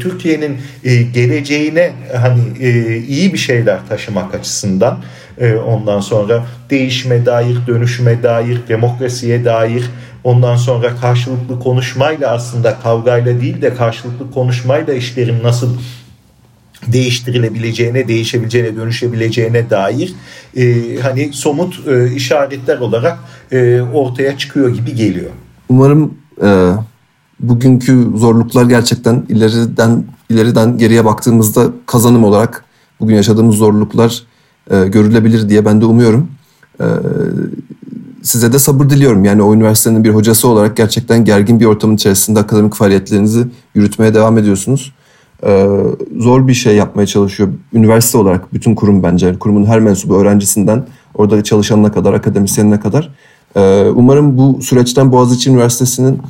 Türkiye'nin 0.00 0.58
geleceğine 1.14 1.92
hani 2.16 2.40
iyi 3.08 3.32
bir 3.32 3.38
şeyler 3.38 3.78
taşımak 3.88 4.34
açısından 4.34 4.98
ondan 5.66 6.00
sonra 6.00 6.44
değişime 6.70 7.26
dair, 7.26 7.56
dönüşüme 7.66 8.22
dair, 8.22 8.58
demokrasiye 8.68 9.44
dair 9.44 9.84
Ondan 10.24 10.56
sonra 10.56 10.96
karşılıklı 10.96 11.60
konuşmayla 11.60 12.30
aslında 12.30 12.76
kavgayla 12.82 13.40
değil 13.40 13.62
de 13.62 13.74
karşılıklı 13.74 14.30
konuşmayla 14.30 14.94
işlerin 14.94 15.42
nasıl 15.42 15.76
değiştirilebileceğine, 16.86 18.08
değişebileceğine, 18.08 18.76
dönüşebileceğine 18.76 19.70
dair 19.70 20.14
e, 20.56 20.96
hani 21.02 21.32
somut 21.32 21.88
e, 21.88 22.12
işaretler 22.14 22.78
olarak 22.78 23.18
e, 23.52 23.80
ortaya 23.80 24.38
çıkıyor 24.38 24.68
gibi 24.68 24.94
geliyor. 24.94 25.30
Umarım 25.68 26.14
e, 26.42 26.70
bugünkü 27.40 28.06
zorluklar 28.14 28.64
gerçekten 28.64 29.26
ileriden 29.28 30.04
ileriden 30.30 30.78
geriye 30.78 31.04
baktığımızda 31.04 31.70
kazanım 31.86 32.24
olarak 32.24 32.64
bugün 33.00 33.14
yaşadığımız 33.14 33.56
zorluklar 33.56 34.22
e, 34.70 34.86
görülebilir 34.86 35.48
diye 35.48 35.64
ben 35.64 35.80
de 35.80 35.84
umuyorum. 35.84 36.28
E, 36.80 36.86
size 38.22 38.52
de 38.52 38.58
sabır 38.58 38.90
diliyorum. 38.90 39.24
Yani 39.24 39.42
o 39.42 39.54
üniversitenin 39.54 40.04
bir 40.04 40.10
hocası 40.10 40.48
olarak 40.48 40.76
gerçekten 40.76 41.24
gergin 41.24 41.60
bir 41.60 41.64
ortamın 41.64 41.94
içerisinde 41.94 42.40
akademik 42.40 42.74
faaliyetlerinizi 42.74 43.46
yürütmeye 43.74 44.14
devam 44.14 44.38
ediyorsunuz 44.38 44.92
e, 45.46 45.68
zor 46.18 46.48
bir 46.48 46.54
şey 46.54 46.76
yapmaya 46.76 47.06
çalışıyor. 47.06 47.48
Üniversite 47.72 48.18
olarak 48.18 48.54
bütün 48.54 48.74
kurum 48.74 49.02
bence. 49.02 49.38
kurumun 49.38 49.66
her 49.66 49.80
mensubu 49.80 50.16
öğrencisinden 50.16 50.86
orada 51.14 51.44
çalışanına 51.44 51.92
kadar, 51.92 52.12
akademisyenine 52.12 52.80
kadar. 52.80 53.10
E, 53.56 53.84
umarım 53.94 54.38
bu 54.38 54.62
süreçten 54.62 55.12
Boğaziçi 55.12 55.50
Üniversitesi'nin 55.50 56.22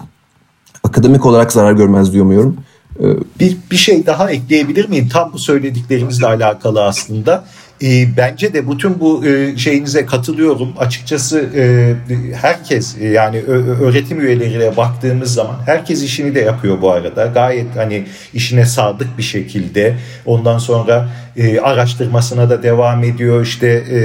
akademik 0.85 1.27
olarak 1.27 1.53
zarar 1.53 1.73
görmez 1.73 2.13
diyor 2.13 2.25
muyum? 2.25 2.57
E, 3.01 3.05
bir, 3.41 3.57
bir 3.71 3.77
şey 3.77 4.07
daha 4.07 4.31
ekleyebilir 4.31 4.89
miyim? 4.89 5.09
Tam 5.13 5.33
bu 5.33 5.39
söylediklerimizle 5.39 6.27
alakalı 6.27 6.85
aslında. 6.85 7.45
E, 7.83 8.17
bence 8.17 8.55
de 8.55 8.71
bütün 8.71 9.01
bu 9.01 9.27
e, 9.27 9.57
şeyinize 9.57 10.07
katılıyorum. 10.07 10.73
Açıkçası 10.79 11.51
e, 11.57 11.95
herkes 12.35 12.97
e, 13.01 13.09
yani 13.09 13.41
öğretim 13.81 14.21
üyeleriyle 14.21 14.77
baktığımız 14.77 15.35
zaman 15.35 15.57
herkes 15.67 16.03
işini 16.03 16.35
de 16.35 16.41
yapıyor 16.41 16.83
bu 16.83 16.91
arada. 16.91 17.27
Gayet 17.27 17.77
hani 17.77 18.07
işine 18.35 18.65
sadık 18.65 19.19
bir 19.19 19.23
şekilde. 19.23 19.95
Ondan 20.27 20.59
sonra 20.59 21.09
e, 21.37 21.61
araştırmasına 21.61 22.51
da 22.51 22.63
devam 22.63 23.05
ediyor. 23.05 23.43
İşte 23.43 23.67
e, 23.67 23.97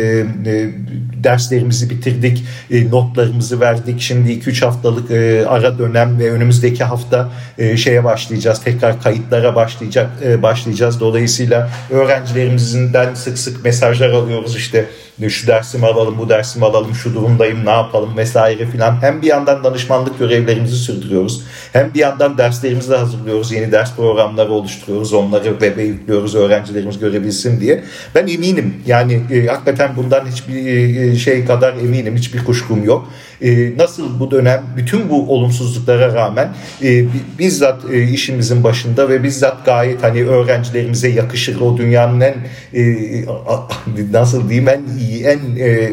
e, 0.52 0.70
derslerimizi 1.24 1.90
bitirdik, 1.90 2.44
e, 2.72 2.90
notlarımızı 2.90 3.60
verdik. 3.60 4.02
Şimdi 4.02 4.32
2-3 4.32 4.66
haftalık 4.66 5.12
e, 5.12 5.46
ara 5.48 5.80
dönem 5.80 6.20
ve 6.20 6.32
önümüzdeki 6.32 6.84
hafta 6.84 7.30
e, 7.58 7.78
şeye 7.78 8.04
başlayacağız. 8.04 8.64
Tekrar 8.64 9.02
kayıtlara 9.02 9.56
başlayacak 9.56 10.10
e, 10.26 10.44
başlayacağız. 10.44 11.00
Dolayısıyla 11.00 11.70
öğrencilerimizden 11.90 13.14
sık 13.14 13.38
sık 13.38 13.65
mesajlar 13.66 14.10
alıyoruz 14.10 14.56
işte 14.56 14.86
şu 15.30 15.48
dersimi 15.48 15.86
alalım, 15.86 16.18
bu 16.18 16.30
dersimi 16.30 16.66
alalım, 16.66 16.96
şu 16.96 17.14
durumdayım, 17.14 17.66
ne 17.66 17.70
yapalım 17.70 18.18
vesaire 18.18 18.66
filan. 18.66 19.02
Hem 19.02 19.22
bir 19.22 19.28
yandan 19.28 19.64
danışmanlık 19.64 20.20
görevlerimizi 20.20 20.76
sürdürüyoruz. 20.76 21.44
Hem 21.74 21.94
bir 21.94 22.00
yandan 22.00 22.38
derslerimizi 22.38 22.92
de 22.92 22.98
hazırlıyoruz. 22.98 23.52
Yeni 23.52 23.72
ders 23.72 23.96
programları 23.96 24.52
oluşturuyoruz. 24.52 25.14
Onları 25.14 25.50
web'e 25.50 25.84
yüklüyoruz 25.84 26.36
öğrencilerimiz 26.36 27.00
görebilsin 27.00 27.62
diye. 27.62 27.84
Ben 28.16 28.28
eminim 28.28 28.76
yani 28.88 29.22
e, 29.32 29.46
hakikaten 29.46 29.96
bundan 29.96 30.26
hiçbir 30.26 30.66
e, 30.66 31.16
şey 31.16 31.46
kadar 31.46 31.74
eminim. 31.74 32.16
Hiçbir 32.16 32.46
kuşkum 32.46 32.84
yok. 32.84 33.10
E, 33.42 33.78
nasıl 33.78 34.20
bu 34.20 34.32
dönem 34.32 34.64
bütün 34.78 35.10
bu 35.10 35.34
olumsuzluklara 35.34 36.14
rağmen 36.14 36.50
e, 36.84 37.06
bizzat 37.40 37.82
e, 37.92 38.04
işimizin 38.04 38.64
başında 38.64 39.10
ve 39.10 39.24
bizzat 39.24 39.66
gayet 39.66 40.04
hani 40.04 40.26
öğrencilerimize 40.26 41.10
yakışır 41.10 41.62
o 41.62 41.78
dünyanın 41.78 42.22
en 42.22 42.36
e, 42.74 43.26
nasıl 44.12 44.50
diyeyim 44.50 44.70
en 44.70 44.82
iyi 45.00 45.24
en 45.24 45.40
e, 45.60 45.92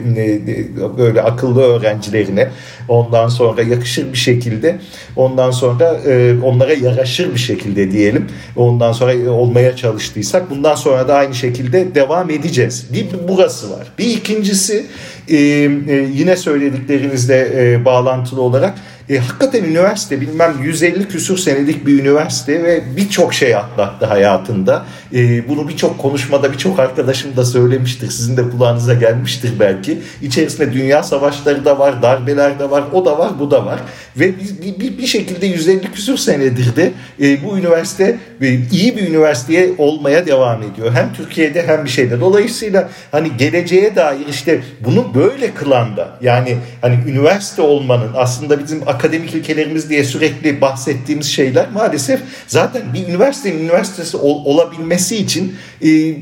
böyle 0.98 1.22
akıllı 1.22 1.62
öğrencilerine 1.62 2.48
ondan 2.88 3.28
sonra 3.28 3.62
yakışır 3.62 4.12
bir 4.12 4.18
şekilde 4.18 4.78
ondan 5.16 5.50
sonra 5.50 6.00
onlara 6.44 6.72
yaraşır 6.72 7.34
bir 7.34 7.38
şekilde 7.38 7.90
diyelim 7.90 8.26
ondan 8.56 8.92
sonra 8.92 9.30
olmaya 9.30 9.76
çalıştıysak 9.76 10.50
bundan 10.50 10.74
sonra 10.74 11.08
da 11.08 11.14
aynı 11.14 11.34
şekilde 11.34 11.94
devam 11.94 12.30
edeceğiz. 12.30 12.86
Bir 12.92 13.06
burası 13.28 13.70
var. 13.70 13.86
Bir 13.98 14.06
ikincisi 14.06 14.86
e, 15.28 15.36
e, 15.36 16.08
yine 16.12 16.36
söylediklerinizle 16.36 17.48
e, 17.54 17.84
bağlantılı 17.84 18.40
olarak 18.42 18.74
e, 19.08 19.18
hakikaten 19.18 19.64
üniversite 19.64 20.20
bilmem 20.20 20.54
150 20.62 21.08
küsur 21.08 21.38
senelik 21.38 21.86
bir 21.86 22.00
üniversite 22.00 22.64
ve 22.64 22.82
birçok 22.96 23.34
şey 23.34 23.56
atlattı 23.56 24.06
hayatında. 24.06 24.86
E, 25.14 25.48
bunu 25.48 25.68
birçok 25.68 25.98
konuşmada 25.98 26.52
birçok 26.52 26.78
arkadaşım 26.78 27.36
da 27.36 27.44
söylemiştir. 27.44 28.10
Sizin 28.10 28.36
de 28.36 28.50
kulağınıza 28.50 28.94
gelmiştir 28.94 29.52
belki. 29.60 29.98
İçerisinde 30.22 30.72
dünya 30.72 31.02
savaşları 31.02 31.64
da 31.64 31.78
var, 31.78 32.02
darbeler 32.02 32.58
de 32.58 32.70
var, 32.70 32.84
o 32.92 33.04
da 33.04 33.18
var, 33.18 33.30
bu 33.40 33.50
da 33.50 33.66
var. 33.66 33.80
Ve 34.16 34.32
bir, 34.38 34.80
bir, 34.80 34.98
bir 34.98 35.06
şekilde 35.06 35.46
150 35.46 35.92
küsur 35.92 36.16
senedir 36.16 36.76
de 36.76 36.92
e, 37.20 37.44
bu 37.44 37.58
üniversite 37.58 38.18
e, 38.40 38.58
iyi 38.72 38.96
bir 38.96 39.08
üniversiteye 39.08 39.70
olmaya 39.78 40.26
devam 40.26 40.62
ediyor. 40.62 40.92
Hem 40.92 41.12
Türkiye'de 41.12 41.66
hem 41.66 41.84
bir 41.84 41.90
şeyde. 41.90 42.20
Dolayısıyla 42.20 42.88
hani 43.12 43.36
geleceğe 43.36 43.96
dair 43.96 44.26
işte 44.28 44.60
bunu 44.80 45.14
böyle 45.14 45.54
kılan 45.54 45.96
da 45.96 46.08
yani 46.20 46.56
hani 46.80 46.98
üniversite 47.06 47.62
olmanın 47.62 48.10
aslında 48.14 48.58
bizim 48.58 48.88
akademik 48.94 49.34
ülkelerimiz 49.34 49.90
diye 49.90 50.04
sürekli 50.04 50.60
bahsettiğimiz 50.60 51.26
şeyler 51.26 51.70
maalesef 51.70 52.20
zaten 52.46 52.94
bir 52.94 53.08
üniversitenin 53.08 53.58
üniversitesi 53.58 54.16
ol, 54.16 54.44
olabilmesi 54.44 55.16
için 55.16 55.56
e, 55.84 56.16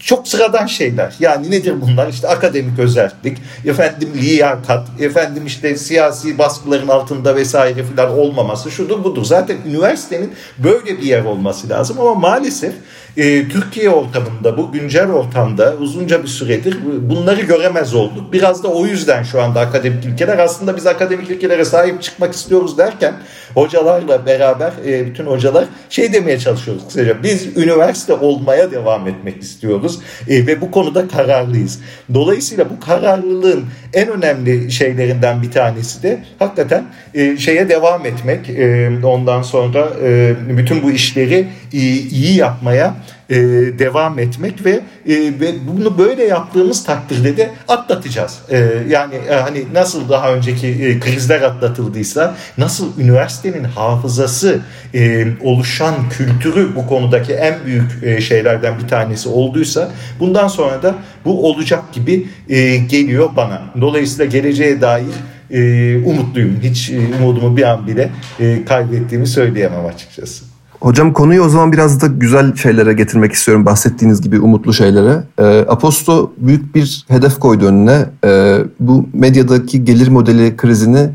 çok 0.00 0.28
sıradan 0.28 0.66
şeyler. 0.66 1.14
Yani 1.20 1.50
nedir 1.50 1.74
bunlar? 1.80 2.08
İşte 2.08 2.28
akademik 2.28 2.78
özellik, 2.78 3.38
efendim 3.64 4.08
liyakat, 4.14 4.88
efendim 5.00 5.46
işte 5.46 5.76
siyasi 5.76 6.38
baskıların 6.38 6.88
altında 6.88 7.36
vesaire 7.36 7.84
filan 7.84 8.18
olmaması 8.18 8.70
şudur 8.70 9.04
budur. 9.04 9.24
Zaten 9.24 9.56
üniversitenin 9.68 10.32
böyle 10.58 10.98
bir 10.98 11.02
yer 11.02 11.24
olması 11.24 11.68
lazım 11.68 12.00
ama 12.00 12.14
maalesef 12.14 12.74
e, 13.16 13.48
Türkiye 13.48 13.90
ortamında 13.90 14.56
bu 14.56 14.72
güncel 14.72 15.10
ortamda 15.10 15.74
uzunca 15.80 16.22
bir 16.22 16.28
süredir 16.28 16.78
bunları 17.02 17.40
göremez 17.40 17.94
olduk. 17.94 18.32
Biraz 18.32 18.64
da 18.64 18.68
o 18.68 18.86
yüzden 18.86 19.22
şu 19.22 19.42
anda 19.42 19.60
akademik 19.60 20.06
ülkeler 20.06 20.38
aslında 20.38 20.76
biz 20.76 20.86
akademik 20.86 21.30
ülkelere 21.30 21.64
sahip 21.64 22.02
çıkmak 22.02 22.34
istiyoruz 22.34 22.78
derken 22.78 23.14
hocalarla 23.54 24.26
beraber 24.26 24.72
e, 24.86 25.06
bütün 25.06 25.26
hocalar 25.26 25.64
şey 25.90 26.12
demeye 26.12 26.38
çalışıyoruz 26.38 26.86
kısaca 26.86 27.22
biz 27.22 27.56
üniversite 27.56 28.12
olmaya 28.14 28.70
devam 28.70 29.08
etmek 29.08 29.42
istiyoruz 29.42 29.98
e, 30.28 30.46
ve 30.46 30.60
bu 30.60 30.70
konuda 30.70 31.08
kararlıyız. 31.08 31.80
Dolayısıyla 32.14 32.70
bu 32.70 32.80
kararlılığın 32.80 33.64
en 33.94 34.08
önemli 34.08 34.72
şeylerinden 34.72 35.42
bir 35.42 35.50
tanesi 35.50 36.02
de 36.02 36.24
hakikaten 36.38 36.84
e, 37.14 37.36
şeye 37.36 37.68
devam 37.68 38.06
etmek 38.06 38.50
e, 38.50 38.90
ondan 39.04 39.42
sonra 39.42 39.88
e, 40.02 40.34
bütün 40.48 40.82
bu 40.82 40.90
işleri 40.90 41.48
iyi, 41.72 42.10
iyi 42.10 42.36
yapmaya 42.36 42.94
e, 43.30 43.36
devam 43.78 44.18
etmek 44.18 44.64
ve, 44.64 44.80
e, 45.06 45.14
ve 45.40 45.52
bunu 45.66 45.98
böyle 45.98 46.24
yaptığımız 46.24 46.84
takdirde 46.84 47.36
de 47.36 47.50
atlatacağız. 47.68 48.38
E, 48.50 48.68
yani 48.88 49.14
e, 49.14 49.34
hani 49.34 49.64
nasıl 49.74 50.08
daha 50.08 50.34
önceki 50.34 50.66
e, 50.66 51.00
krizler 51.00 51.42
atlatıldıysa 51.42 52.34
nasıl 52.58 53.00
üniversitenin 53.00 53.64
hafızası 53.64 54.60
e, 54.94 55.26
oluşan 55.42 55.94
kültürü 56.10 56.76
bu 56.76 56.86
konudaki 56.86 57.32
en 57.32 57.54
büyük 57.66 57.90
e, 58.02 58.20
şeylerden 58.20 58.78
bir 58.82 58.88
tanesi 58.88 59.28
olduysa 59.28 59.90
bundan 60.20 60.48
sonra 60.48 60.82
da 60.82 60.94
bu 61.24 61.46
olacak 61.46 61.92
gibi 61.92 62.26
e, 62.48 62.76
geliyor 62.76 63.30
bana. 63.36 63.62
Dolayısıyla 63.80 64.24
geleceğe 64.24 64.80
dair 64.80 65.14
e, 65.50 65.96
umutluyum. 66.04 66.60
Hiç 66.62 66.90
e, 66.90 67.00
umudumu 67.18 67.56
bir 67.56 67.62
an 67.62 67.86
bile 67.86 68.10
e, 68.40 68.64
kaybettiğimi 68.64 69.26
söyleyemem 69.26 69.86
açıkçası. 69.86 70.49
Hocam 70.80 71.12
konuyu 71.12 71.42
o 71.42 71.48
zaman 71.48 71.72
biraz 71.72 72.00
da 72.00 72.06
güzel 72.06 72.56
şeylere 72.56 72.92
getirmek 72.92 73.32
istiyorum. 73.32 73.66
Bahsettiğiniz 73.66 74.20
gibi 74.20 74.40
umutlu 74.40 74.72
şeylere. 74.72 75.22
E, 75.38 75.64
Aposto 75.68 76.32
büyük 76.36 76.74
bir 76.74 77.04
hedef 77.08 77.38
koydu 77.38 77.66
önüne. 77.66 78.06
E, 78.24 78.58
bu 78.80 79.06
medyadaki 79.12 79.84
gelir 79.84 80.08
modeli 80.08 80.56
krizini 80.56 81.10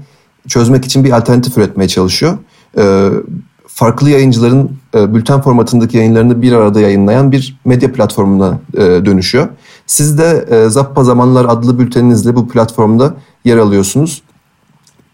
çözmek 0.48 0.86
için 0.86 1.04
bir 1.04 1.12
alternatif 1.12 1.58
üretmeye 1.58 1.88
çalışıyor. 1.88 2.38
E, 2.78 3.10
farklı 3.68 4.10
yayıncıların 4.10 4.72
e, 4.96 5.14
bülten 5.16 5.42
formatındaki 5.42 5.98
yayınlarını 5.98 6.42
bir 6.42 6.52
arada 6.52 6.80
yayınlayan 6.80 7.32
bir 7.32 7.60
medya 7.66 7.94
platformuna 7.94 8.60
e, 8.74 8.82
dönüşüyor. 8.82 9.48
Siz 9.88 10.18
de 10.18 10.46
e, 10.50 10.70
Zappa 10.70 11.04
Zamanlar 11.04 11.46
adlı 11.46 11.80
bülteninizle 11.80 12.36
bu 12.36 12.48
platformda 12.48 13.14
yer 13.46 13.58
alıyorsunuz. 13.58 14.22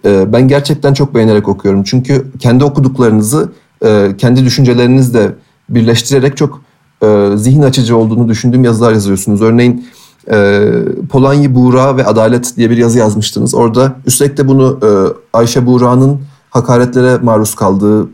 E, 0.06 0.34
ben 0.34 0.48
gerçekten 0.48 0.94
çok 0.94 1.16
beğenerek 1.16 1.48
okuyorum. 1.48 1.84
Çünkü 1.84 2.32
kendi 2.40 2.64
okuduklarınızı 2.64 3.52
e, 3.86 4.16
kendi 4.18 4.46
düşüncelerinizle 4.46 5.36
birleştirerek 5.70 6.38
çok 6.38 6.62
e, 7.04 7.32
zihin 7.36 7.62
açıcı 7.62 7.98
olduğunu 7.98 8.30
düşündüğüm 8.30 8.64
yazılar 8.64 8.92
yazıyorsunuz. 8.92 9.42
Örneğin 9.42 9.88
e, 10.32 10.70
Polanyi 11.10 11.56
Buğra 11.56 11.98
ve 11.98 12.06
Adalet 12.06 12.58
diye 12.58 12.70
bir 12.70 12.78
yazı 12.78 13.00
yazmıştınız. 13.00 13.56
Orada 13.56 13.96
üstelik 14.06 14.38
de 14.38 14.48
bunu 14.48 14.80
e, 14.84 14.90
Ayşe 15.38 15.66
Buğra'nın 15.66 16.22
hakaretlere 16.50 17.18
maruz 17.18 17.56
kaldığı, 17.56 18.08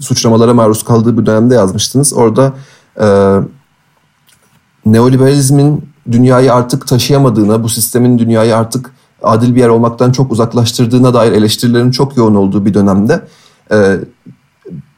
suçlamalara 0.00 0.54
maruz 0.54 0.84
kaldığı 0.84 1.18
bir 1.18 1.26
dönemde 1.26 1.54
yazmıştınız. 1.54 2.12
Orada 2.12 2.52
neoliberalizmin 4.86 5.84
dünyayı 6.12 6.54
artık 6.54 6.86
taşıyamadığına, 6.86 7.62
bu 7.62 7.68
sistemin 7.68 8.18
dünyayı 8.18 8.56
artık 8.56 8.90
adil 9.22 9.54
bir 9.54 9.60
yer 9.60 9.68
olmaktan 9.68 10.12
çok 10.12 10.32
uzaklaştırdığına 10.32 11.14
dair 11.14 11.32
eleştirilerin 11.32 11.90
çok 11.90 12.16
yoğun 12.16 12.34
olduğu 12.34 12.64
bir 12.64 12.74
dönemde 12.74 13.22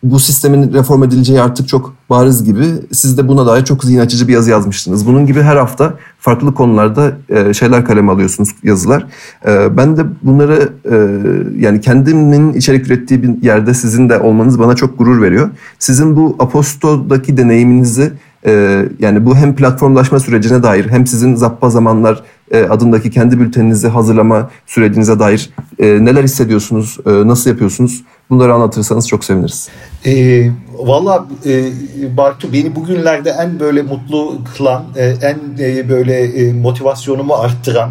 bu 0.02 0.20
sistemin 0.20 0.72
reform 0.72 1.02
edileceği 1.02 1.40
artık 1.40 1.68
çok 1.68 1.94
bariz 2.10 2.44
gibi. 2.44 2.64
Siz 2.92 3.18
de 3.18 3.28
buna 3.28 3.46
dair 3.46 3.64
çok 3.64 3.84
zihin 3.84 3.98
açıcı 3.98 4.28
bir 4.28 4.32
yazı 4.32 4.50
yazmıştınız. 4.50 5.06
Bunun 5.06 5.26
gibi 5.26 5.42
her 5.42 5.56
hafta 5.56 5.94
farklı 6.18 6.54
konularda 6.54 7.12
e, 7.28 7.54
şeyler 7.54 7.84
kaleme 7.84 8.12
alıyorsunuz 8.12 8.48
yazılar. 8.62 9.06
E, 9.46 9.76
ben 9.76 9.96
de 9.96 10.04
bunları 10.22 10.72
e, 10.84 10.96
yani 11.60 11.80
kendimin 11.80 12.52
içerik 12.52 12.86
ürettiği 12.86 13.22
bir 13.22 13.42
yerde 13.42 13.74
sizin 13.74 14.08
de 14.08 14.18
olmanız 14.18 14.58
bana 14.58 14.76
çok 14.76 14.98
gurur 14.98 15.22
veriyor. 15.22 15.50
Sizin 15.78 16.16
bu 16.16 16.36
Aposto'daki 16.38 17.36
deneyiminizi 17.36 18.12
yani 18.98 19.26
bu 19.26 19.36
hem 19.36 19.56
platformlaşma 19.56 20.20
sürecine 20.20 20.62
dair 20.62 20.90
hem 20.90 21.06
sizin 21.06 21.34
Zappa 21.34 21.70
Zamanlar 21.70 22.22
adındaki 22.70 23.10
kendi 23.10 23.40
bülteninizi 23.40 23.88
hazırlama 23.88 24.50
sürecinize 24.66 25.18
dair 25.18 25.50
neler 25.78 26.24
hissediyorsunuz, 26.24 26.98
nasıl 27.06 27.50
yapıyorsunuz? 27.50 28.04
Bunları 28.30 28.54
anlatırsanız 28.54 29.08
çok 29.08 29.24
seviniriz. 29.24 29.68
E, 30.06 30.50
Valla 30.78 31.26
e, 31.46 32.16
Bartu 32.16 32.52
beni 32.52 32.76
bugünlerde 32.76 33.30
en 33.30 33.60
böyle 33.60 33.82
mutlu 33.82 34.38
kılan, 34.56 34.84
e, 34.96 35.04
en 35.04 35.38
e, 35.64 35.88
böyle 35.88 36.22
e, 36.22 36.52
motivasyonumu 36.52 37.34
arttıran 37.34 37.90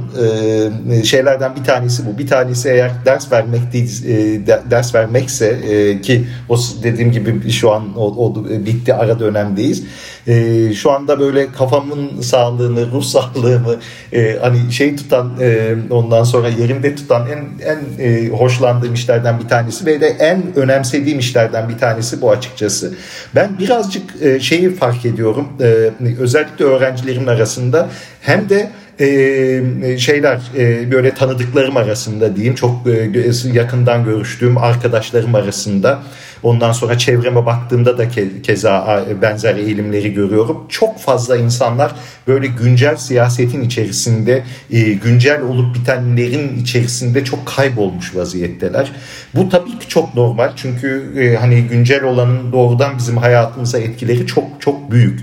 e, 0.92 1.04
şeylerden 1.04 1.56
bir 1.56 1.64
tanesi 1.64 2.06
bu. 2.06 2.18
Bir 2.18 2.28
tanesi 2.28 2.70
eğer 2.70 2.92
ders 3.06 3.32
vermek 3.32 3.74
değil, 3.74 4.06
e, 4.06 4.48
de, 4.48 4.62
ders 4.72 4.96
vermekse 4.96 5.48
e, 5.48 6.02
ki 6.02 6.28
o 6.50 6.58
dediğim 6.84 7.12
gibi 7.12 7.52
şu 7.52 7.72
an 7.72 7.84
o, 7.98 8.26
o 8.26 8.46
bitti 8.46 8.94
ara 8.94 9.20
dönemdeyiz. 9.20 9.84
E, 10.28 10.74
şu 10.74 10.92
anda 10.92 11.20
böyle 11.20 11.52
kafamın 11.52 12.22
sağlığını, 12.22 12.92
ruh 12.92 13.04
sağlığımı 13.04 13.76
e, 14.14 14.38
hani 14.42 14.72
şey 14.72 14.96
tutan 14.96 15.32
e, 15.42 15.76
ondan 15.90 16.24
sonra 16.24 16.50
yerinde 16.50 16.96
tutan 16.96 17.28
en 17.28 17.68
en 17.68 18.04
e, 18.06 18.30
hoşlandığım 18.30 18.94
işlerden 18.94 19.40
bir 19.40 19.48
tanesi 19.48 19.86
ve 19.86 20.02
de 20.02 20.08
en 20.08 20.44
önemsediğim 20.56 21.20
işlerden 21.20 21.70
bir 21.70 21.78
tanesi 21.78 21.99
bu 22.22 22.32
açıkçası. 22.32 22.94
Ben 23.36 23.60
birazcık 23.60 24.22
e, 24.22 24.40
şeyi 24.40 24.76
fark 24.76 25.06
ediyorum 25.06 25.48
e, 25.62 25.92
özellikle 26.20 26.66
öğrencilerimin 26.66 27.28
arasında 27.28 27.90
hem 28.22 28.50
de 28.50 28.72
e, 29.00 29.98
şeyler 29.98 30.42
e, 30.58 30.92
böyle 30.92 31.14
tanıdıklarım 31.14 31.78
arasında 31.78 32.36
diyeyim 32.36 32.56
çok 32.56 32.88
e, 32.88 33.12
yakından 33.54 34.06
görüştüğüm 34.06 34.58
arkadaşlarım 34.58 35.36
arasında 35.36 36.00
ondan 36.44 36.72
sonra 36.72 36.98
çevreme 36.98 37.46
baktığımda 37.46 37.98
da 37.98 38.10
ke, 38.10 38.42
keza 38.42 39.06
benzer 39.22 39.56
eğilimleri 39.56 40.14
görüyorum. 40.14 40.58
Çok 40.70 41.00
fazla 41.00 41.38
insanlar 41.38 41.92
böyle 42.28 42.48
güncel 42.48 42.98
siyasetin 42.98 43.62
içerisinde 43.62 44.44
e, 44.72 44.82
güncel 44.82 45.42
olup 45.42 45.76
bitenlerin 45.76 46.58
içerisinde 46.58 47.24
çok 47.24 47.46
kaybolmuş 47.46 48.16
vaziyetteler. 48.16 48.92
Bu 49.36 49.50
tabii 49.50 49.80
ki 49.80 49.88
çok 49.88 50.16
normal 50.16 50.52
çünkü 50.56 51.38
hani 51.40 51.62
güncel 51.62 52.04
olanın 52.04 52.52
doğrudan 52.52 52.98
bizim 52.98 53.18
hayatımıza 53.18 53.80
etkileri 53.80 54.28
çok 54.28 54.46
çok 54.60 54.92
büyük. 54.92 55.20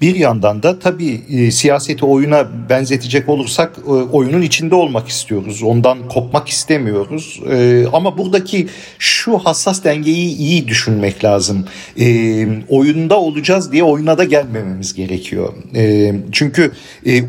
Bir 0.00 0.14
yandan 0.14 0.62
da 0.62 0.78
tabii 0.78 1.20
e, 1.30 1.50
siyaseti 1.50 2.06
oyuna 2.06 2.48
benzetecek 2.68 3.28
olursak 3.28 3.72
e, 3.86 3.90
oyunun 3.90 4.42
içinde 4.42 4.74
olmak 4.74 5.08
istiyoruz. 5.08 5.62
Ondan 5.62 6.08
kopmak 6.08 6.48
istemiyoruz. 6.48 7.40
E, 7.50 7.84
ama 7.92 8.18
buradaki 8.18 8.68
şu 8.98 9.38
hassas 9.38 9.84
dengeyi 9.84 10.36
iyi 10.36 10.68
düşünmek 10.68 11.24
lazım. 11.24 11.66
Oyunda 12.68 13.20
olacağız 13.20 13.72
diye 13.72 13.82
oyuna 13.82 14.18
da 14.18 14.24
gelmememiz 14.24 14.94
gerekiyor. 14.94 15.52
Çünkü 16.32 16.72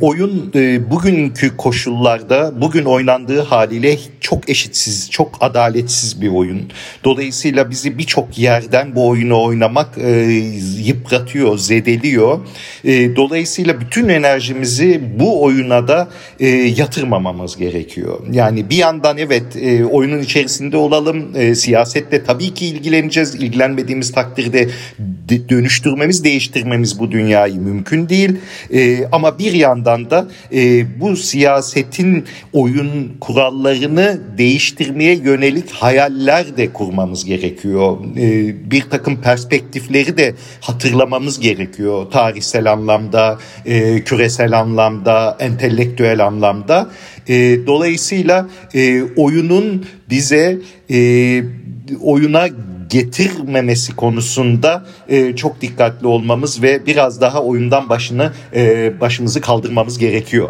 oyun 0.01 0.53
bugünkü 0.91 1.57
koşullarda 1.57 2.61
bugün 2.61 2.85
oynandığı 2.85 3.41
haliyle 3.41 3.97
çok 4.21 4.49
eşitsiz, 4.49 5.11
çok 5.11 5.37
adaletsiz 5.41 6.21
bir 6.21 6.29
oyun. 6.29 6.61
Dolayısıyla 7.03 7.69
bizi 7.69 7.97
birçok 7.97 8.37
yerden 8.37 8.95
bu 8.95 9.07
oyunu 9.07 9.43
oynamak 9.43 9.97
yıpratıyor, 10.83 11.57
zedeliyor. 11.57 12.39
E, 12.83 13.15
dolayısıyla 13.15 13.81
bütün 13.81 14.09
enerjimizi 14.09 15.01
bu 15.19 15.43
oyuna 15.43 15.87
da 15.87 16.07
e, 16.39 16.47
yatırmamamız 16.47 17.57
gerekiyor. 17.57 18.19
Yani 18.31 18.69
bir 18.69 18.77
yandan 18.77 19.17
evet 19.17 19.55
e, 19.55 19.85
oyunun 19.85 20.19
içerisinde 20.19 20.77
olalım, 20.77 21.31
e, 21.35 21.55
siyasetle 21.55 22.23
tabii 22.23 22.53
ki 22.53 22.65
ilgileneceğiz. 22.65 23.35
İlgilenmediğimiz 23.35 24.11
takdirde 24.11 24.69
de, 25.29 25.49
dönüştürmemiz, 25.49 26.23
değiştirmemiz 26.23 26.99
bu 26.99 27.11
dünyayı 27.11 27.55
mümkün 27.55 28.09
değil. 28.09 28.37
E, 28.73 29.05
ama 29.11 29.39
bir 29.39 29.53
yandan 29.53 30.09
da 30.09 30.27
e, 30.53 30.85
bu 31.01 31.15
siyasetin 31.15 32.25
oyun 32.53 33.17
kurallarını 33.21 34.21
değiştirmeye 34.37 35.15
yönelik 35.15 35.71
hayaller 35.71 36.57
de 36.57 36.73
kurmamız 36.73 37.25
gerekiyor. 37.25 37.97
E, 38.17 38.55
bir 38.71 38.81
takım 38.81 39.21
perspektifleri 39.21 40.17
de 40.17 40.35
hatırlamamız 40.61 41.39
gerekiyor 41.39 42.11
tarih 42.11 42.41
tarihsel 42.45 42.71
anlamda, 42.71 43.39
e, 43.65 44.03
küresel 44.03 44.59
anlamda, 44.59 45.37
entelektüel 45.39 46.25
anlamda. 46.25 46.89
E, 47.27 47.67
dolayısıyla 47.67 48.47
e, 48.73 49.03
oyunun 49.03 49.85
bize 50.09 50.57
e, 50.91 51.43
oyuna 52.01 52.47
getirmemesi 52.89 53.95
konusunda 53.95 54.85
e, 55.09 55.35
çok 55.35 55.61
dikkatli 55.61 56.07
olmamız 56.07 56.61
ve 56.61 56.85
biraz 56.85 57.21
daha 57.21 57.43
oyundan 57.43 57.89
başını 57.89 58.31
e, 58.55 58.93
başımızı 59.01 59.41
kaldırmamız 59.41 59.97
gerekiyor. 59.97 60.49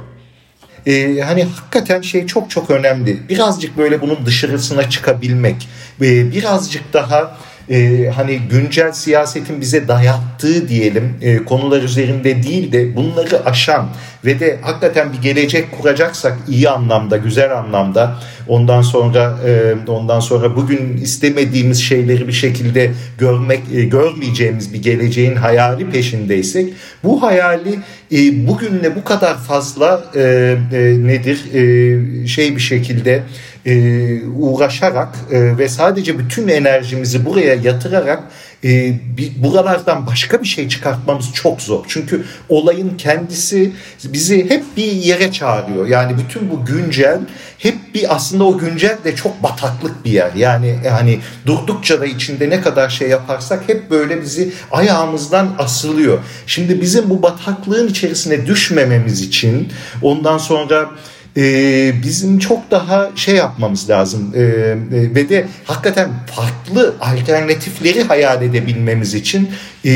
Ee, 0.87 1.21
hani 1.21 1.43
hakikaten 1.43 2.01
şey 2.01 2.27
çok 2.27 2.49
çok 2.49 2.71
önemli. 2.71 3.29
Birazcık 3.29 3.77
böyle 3.77 4.01
bunun 4.01 4.25
dışarısına 4.25 4.89
çıkabilmek, 4.89 5.67
e, 6.01 6.31
birazcık 6.31 6.93
daha 6.93 7.37
e, 7.69 8.09
hani 8.15 8.39
güncel 8.51 8.91
siyasetin 8.91 9.61
bize 9.61 9.87
dayattığı 9.87 10.69
diyelim 10.69 11.13
e, 11.21 11.37
konular 11.37 11.81
üzerinde 11.81 12.43
değil 12.43 12.71
de 12.71 12.95
bunları 12.95 13.45
aşan 13.45 13.89
ve 14.25 14.39
de 14.39 14.59
hakikaten 14.61 15.13
bir 15.13 15.21
gelecek 15.21 15.71
kuracaksak 15.71 16.37
iyi 16.47 16.69
anlamda, 16.69 17.17
güzel 17.17 17.57
anlamda 17.57 18.15
ondan 18.47 18.81
sonra 18.81 19.37
e, 19.47 19.73
ondan 19.91 20.19
sonra 20.19 20.55
bugün 20.55 20.97
istemediğimiz 20.97 21.83
şeyleri 21.83 22.27
bir 22.27 22.33
şekilde 22.33 22.91
görmek 23.17 23.61
e, 23.73 23.83
görmeyeceğimiz 23.83 24.73
bir 24.73 24.81
geleceğin 24.81 25.35
hayali 25.35 25.89
peşindeysek 25.89 26.73
bu 27.03 27.21
hayali 27.23 27.79
e, 28.11 28.47
bugünle 28.47 28.95
bu 28.95 29.03
kadar 29.03 29.37
fazla 29.37 30.03
e, 30.15 30.21
e, 30.21 30.77
nedir 31.07 31.53
e, 31.53 32.27
şey 32.27 32.55
bir 32.55 32.61
şekilde 32.61 33.23
e, 33.65 34.25
uğraşarak 34.27 35.09
e, 35.31 35.57
ve 35.57 35.69
sadece 35.69 36.19
bütün 36.19 36.47
enerjimizi 36.47 37.25
buraya 37.25 37.53
yatırarak 37.53 38.23
e, 38.63 38.93
bir, 39.17 39.43
buralardan 39.43 40.07
başka 40.07 40.41
bir 40.41 40.47
şey 40.47 40.69
çıkartmamız 40.69 41.33
çok 41.33 41.61
zor. 41.61 41.85
Çünkü 41.87 42.23
olayın 42.49 42.97
kendisi 42.97 43.71
bizi 44.03 44.49
hep 44.49 44.63
bir 44.77 44.91
yere 44.91 45.31
çağırıyor. 45.31 45.87
Yani 45.87 46.17
bütün 46.17 46.51
bu 46.51 46.65
güncel 46.65 47.19
hep 47.57 47.75
bir 47.93 48.15
aslında 48.15 48.43
o 48.43 48.57
güncel 48.57 48.97
de 49.03 49.15
çok 49.15 49.43
bataklık 49.43 50.05
bir 50.05 50.11
yer. 50.11 50.31
Yani 50.35 50.75
hani 50.89 51.19
durdukça 51.45 52.01
da 52.01 52.05
içinde 52.05 52.49
ne 52.49 52.61
kadar 52.61 52.89
şey 52.89 53.09
yaparsak 53.09 53.69
hep 53.69 53.91
böyle 53.91 54.21
bizi 54.21 54.53
ayağımızdan 54.71 55.55
asılıyor. 55.59 56.19
Şimdi 56.47 56.81
bizim 56.81 57.09
bu 57.09 57.21
bataklığın 57.21 57.87
içerisine 57.87 58.45
düşmememiz 58.45 59.21
için 59.21 59.69
ondan 60.01 60.37
sonra 60.37 60.89
e, 61.37 61.93
bizim 62.03 62.39
çok 62.39 62.71
daha 62.71 63.11
şey 63.15 63.35
yapmamız 63.35 63.89
lazım. 63.89 64.33
E, 64.35 64.39
e, 64.41 64.75
ve 64.91 65.29
de 65.29 65.47
hakikaten 65.65 66.09
farklı 66.35 66.95
alternatifleri 67.01 68.03
hayal 68.03 68.41
edebilmemiz 68.41 69.13
için 69.13 69.49
e, 69.85 69.91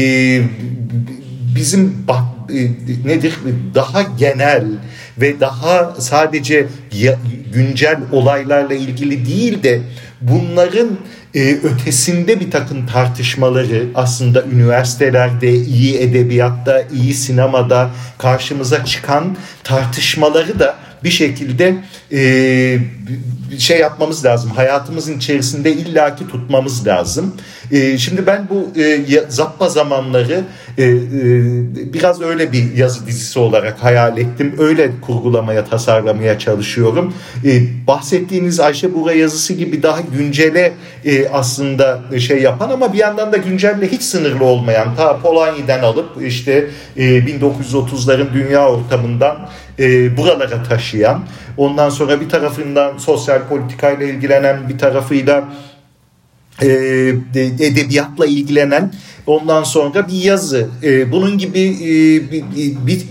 bizim 1.56 2.08
bak, 2.08 2.24
e, 2.50 2.60
nedir? 3.10 3.34
Daha 3.76 4.02
genel 4.02 4.66
ve 5.18 5.40
daha 5.40 5.96
sadece 6.00 6.68
ya, 6.94 7.20
güncel 7.54 7.98
olaylarla 8.12 8.74
ilgili 8.74 9.26
değil 9.26 9.64
de 9.64 9.82
bunların 10.22 10.98
e, 11.36 11.56
ötesinde 11.56 12.40
bir 12.40 12.52
takım 12.52 12.88
tartışmaları 12.88 13.88
aslında 13.96 14.44
üniversitelerde, 14.44 15.54
iyi 15.54 15.98
edebiyatta, 15.98 16.84
iyi 16.94 17.14
sinemada 17.14 17.90
karşımıza 18.18 18.86
çıkan 18.86 19.38
tartışmaları 19.64 20.60
da 20.60 20.76
bir 21.04 21.10
şekilde 21.10 21.76
e, 22.12 22.20
şey 23.58 23.80
yapmamız 23.80 24.26
lazım. 24.26 24.52
Hayatımızın 24.52 25.18
içerisinde 25.18 25.72
illaki 25.72 26.28
tutmamız 26.28 26.88
lazım. 26.88 27.36
E, 27.72 27.98
şimdi 27.98 28.28
ben 28.28 28.48
bu 28.50 28.80
e, 28.80 29.06
zappa 29.30 29.70
zamanları 29.70 30.44
e, 30.78 30.84
e, 30.84 30.90
biraz 31.94 32.22
öyle 32.22 32.52
bir 32.52 32.74
yazı 32.74 33.08
dizisi 33.08 33.40
olarak 33.40 33.84
hayal 33.84 34.18
ettim. 34.18 34.56
Öyle 34.60 34.92
kurgulamaya, 35.02 35.66
tasarlamaya 35.66 36.40
çalışıyorum. 36.40 37.14
Bahsettiğiniz 37.88 38.60
Ayşe 38.60 38.94
Bura 38.94 39.14
yazısı 39.14 39.54
gibi 39.54 39.84
daha 39.84 40.02
güncele 40.02 40.74
aslında 41.34 42.02
şey 42.20 42.42
yapan 42.42 42.70
ama 42.70 42.94
bir 42.94 42.98
yandan 42.98 43.32
da 43.32 43.38
güncelle 43.38 43.92
hiç 43.92 44.02
sınırlı 44.02 44.46
olmayan 44.46 44.96
ta 44.96 45.18
Polanyi'den 45.18 45.84
alıp 45.84 46.10
işte 46.22 46.68
e, 46.98 47.04
1930'ların 47.04 48.34
dünya 48.34 48.70
ortamından 48.70 49.50
buralara 50.18 50.64
taşıyan, 50.64 51.24
ondan 51.60 51.90
sonra 51.90 52.22
bir 52.22 52.30
tarafından 52.30 52.98
sosyal 52.98 53.48
politikayla 53.48 54.06
ilgilenen, 54.06 54.70
bir 54.70 54.78
tarafıyla 54.78 55.50
e, 56.62 56.68
edebiyatla 57.36 58.26
ilgilenen, 58.26 58.94
ondan 59.28 59.64
sonra 59.64 60.08
bir 60.08 60.24
yazı. 60.24 60.68
E, 60.84 61.12
bunun 61.12 61.38
gibi 61.38 61.60
e, 61.60 61.92
bir, 62.32 62.44
bir, 62.56 62.88
bir 62.88 63.02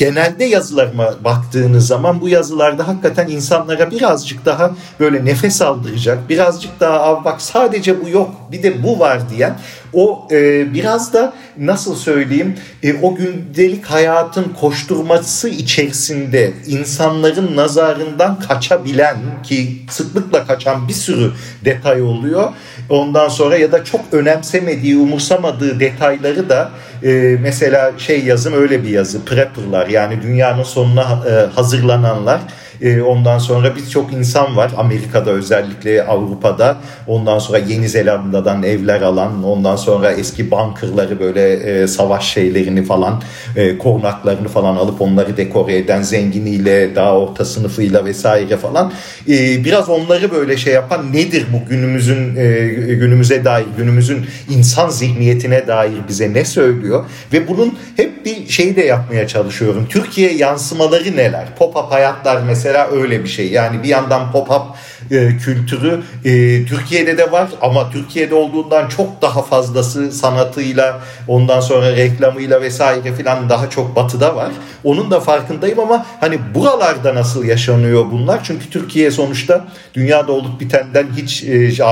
genelde 0.00 0.44
yazılarıma 0.44 1.24
baktığınız 1.24 1.86
zaman 1.86 2.20
bu 2.20 2.28
yazılarda 2.28 2.88
hakikaten 2.88 3.28
insanlara 3.28 3.90
birazcık 3.90 4.44
daha 4.44 4.74
böyle 5.00 5.24
nefes 5.24 5.62
aldıracak, 5.62 6.28
birazcık 6.28 6.80
daha 6.80 7.24
bak 7.24 7.42
sadece 7.42 8.04
bu 8.04 8.08
yok 8.08 8.30
bir 8.52 8.62
de 8.62 8.82
bu 8.82 8.98
var 8.98 9.30
diyen 9.30 9.58
o 9.92 10.28
e, 10.30 10.74
biraz 10.74 11.12
da 11.12 11.32
nasıl 11.58 11.94
söyleyeyim 11.94 12.54
e, 12.82 13.00
o 13.02 13.14
gündelik 13.14 13.86
hayatın 13.86 14.44
koşturması 14.60 15.48
içerisinde 15.48 16.52
insanların 16.66 17.56
nazarından 17.56 18.40
kaçabilen 18.40 19.16
ki 19.42 19.82
sıklıkla 19.90 20.46
kaçan 20.46 20.88
bir 20.88 20.92
sürü 20.92 21.32
detay 21.64 22.02
oluyor. 22.02 22.52
Ondan 22.90 23.28
sonra 23.28 23.56
ya 23.56 23.72
da 23.72 23.84
çok 23.84 24.00
önemsemediği, 24.12 24.96
umursamadığı 24.96 25.80
detayları 25.80 26.48
da 26.48 26.70
e, 27.02 27.36
mesela 27.40 27.92
şey 27.98 28.24
yazım 28.24 28.54
öyle 28.54 28.82
bir 28.82 28.88
yazı. 28.88 29.24
Prepper'lar 29.24 29.86
yani 29.86 30.22
dünyanın 30.22 30.62
sonuna 30.62 31.02
e, 31.02 31.54
hazırlananlar 31.54 32.40
e, 32.82 33.02
ondan 33.02 33.38
sonra 33.38 33.76
birçok 33.76 34.12
insan 34.12 34.56
var 34.56 34.72
Amerika'da 34.76 35.30
özellikle 35.30 36.02
Avrupa'da. 36.02 36.76
Ondan 37.06 37.38
sonra 37.38 37.58
Yeni 37.58 37.88
Zelanda'dan 37.88 38.62
evler 38.62 39.00
alan, 39.00 39.44
ondan 39.44 39.76
sonra 39.76 40.12
eski 40.12 40.50
bunkerları 40.50 41.20
böyle 41.20 41.52
e, 41.52 41.86
savaş 41.86 42.32
şeylerini 42.32 42.84
falan, 42.84 43.22
e, 43.56 43.78
korunaklarını 43.78 44.48
falan 44.48 44.76
alıp 44.76 45.00
onları 45.00 45.36
dekore 45.36 45.76
eden 45.76 46.02
zenginiyle, 46.02 46.94
daha 46.94 47.18
orta 47.18 47.44
sınıfıyla 47.44 48.04
vesaire 48.04 48.56
falan. 48.56 48.92
E, 49.28 49.64
biraz 49.64 49.88
onları 49.88 50.30
böyle 50.30 50.56
şey 50.56 50.74
yapan 50.74 51.12
nedir 51.12 51.46
bu 51.52 51.68
günümüzün 51.70 52.36
e, 52.36 52.68
günümüze 52.94 53.44
dair, 53.44 53.66
günümüzün 53.76 54.26
insan 54.50 54.88
zihniyetine 54.88 55.66
dair 55.66 55.98
bize 56.08 56.32
ne 56.32 56.44
söylüyor? 56.44 57.04
Ve 57.32 57.48
bunun 57.48 57.78
hep 57.96 58.24
bir 58.24 58.48
şey 58.48 58.76
de 58.76 58.80
yapmaya 58.80 59.28
çalışıyorum. 59.28 59.86
Türkiye 59.88 60.32
yansımaları 60.32 61.16
neler? 61.16 61.48
Pop-up 61.58 61.90
hayatlar 61.90 62.42
mesela 62.46 62.69
mesela 62.70 62.90
öyle 63.02 63.24
bir 63.24 63.28
şey. 63.28 63.50
Yani 63.52 63.82
bir 63.82 63.88
yandan 63.88 64.32
pop-up 64.32 64.62
e, 65.10 65.36
kültürü 65.44 66.00
e, 66.24 66.64
Türkiye'de 66.64 67.18
de 67.18 67.32
var 67.32 67.48
ama 67.60 67.90
Türkiye'de 67.90 68.34
olduğundan 68.34 68.88
çok 68.88 69.22
daha 69.22 69.42
fazlası 69.42 70.12
sanatıyla 70.12 71.00
ondan 71.28 71.60
sonra 71.60 71.96
reklamıyla 71.96 72.62
vesaire 72.62 73.12
filan 73.12 73.48
daha 73.48 73.70
çok 73.70 73.96
batıda 73.96 74.36
var. 74.36 74.50
Onun 74.84 75.10
da 75.10 75.20
farkındayım 75.20 75.80
ama 75.80 76.06
hani 76.20 76.38
buralarda 76.54 77.14
nasıl 77.14 77.44
yaşanıyor 77.44 78.06
bunlar? 78.12 78.40
Çünkü 78.44 78.70
Türkiye 78.70 79.10
sonuçta 79.10 79.64
dünyada 79.94 80.32
olup 80.32 80.60
bitenden 80.60 81.06
hiç 81.16 81.44
e, 81.44 81.84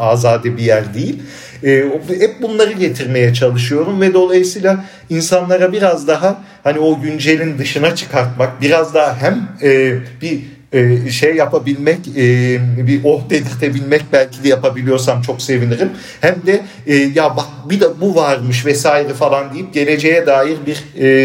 azade 0.00 0.56
bir 0.56 0.62
yer 0.62 0.94
değil. 0.94 1.22
E, 1.64 1.84
hep 2.20 2.42
bunları 2.42 2.72
getirmeye 2.72 3.34
çalışıyorum 3.34 4.00
ve 4.00 4.14
dolayısıyla 4.14 4.84
insanlara 5.10 5.72
biraz 5.72 6.08
daha 6.08 6.42
hani 6.64 6.78
o 6.78 7.00
güncelin 7.00 7.58
dışına 7.58 7.94
çıkartmak, 7.94 8.60
biraz 8.60 8.94
daha 8.94 9.16
hem 9.16 9.48
e, 9.62 9.98
bir 10.22 10.57
e, 10.72 11.10
şey 11.10 11.36
yapabilmek, 11.36 11.98
e, 12.16 12.58
bir 12.86 13.00
oh 13.04 13.30
dedirtebilmek 13.30 14.02
belki 14.12 14.44
de 14.44 14.48
yapabiliyorsam 14.48 15.22
çok 15.22 15.42
sevinirim. 15.42 15.88
Hem 16.20 16.34
de 16.46 16.62
e, 16.86 16.94
ya 16.94 17.36
bak 17.36 17.46
bir 17.70 17.80
de 17.80 17.86
bu 18.00 18.14
varmış 18.14 18.66
vesaire 18.66 19.14
falan 19.14 19.54
deyip 19.54 19.74
geleceğe 19.74 20.26
dair 20.26 20.58
bir 20.66 20.78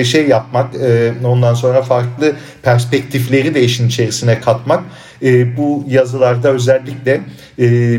şey 0.03 0.27
yapmak, 0.27 0.75
ondan 1.25 1.53
sonra 1.53 1.81
farklı 1.81 2.35
perspektifleri 2.61 3.55
de 3.55 3.63
işin 3.63 3.87
içerisine 3.87 4.41
katmak 4.41 4.83
bu 5.57 5.85
yazılarda 5.87 6.51
özellikle 6.51 7.21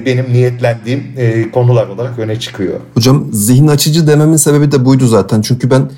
benim 0.06 0.32
niyetlendiğim 0.32 1.02
konular 1.52 1.86
olarak 1.86 2.18
öne 2.18 2.40
çıkıyor. 2.40 2.80
Hocam 2.94 3.28
zihin 3.32 3.68
açıcı 3.68 4.06
dememin 4.06 4.36
sebebi 4.36 4.72
de 4.72 4.84
buydu 4.84 5.06
zaten. 5.06 5.42
Çünkü 5.42 5.70
ben 5.70 5.90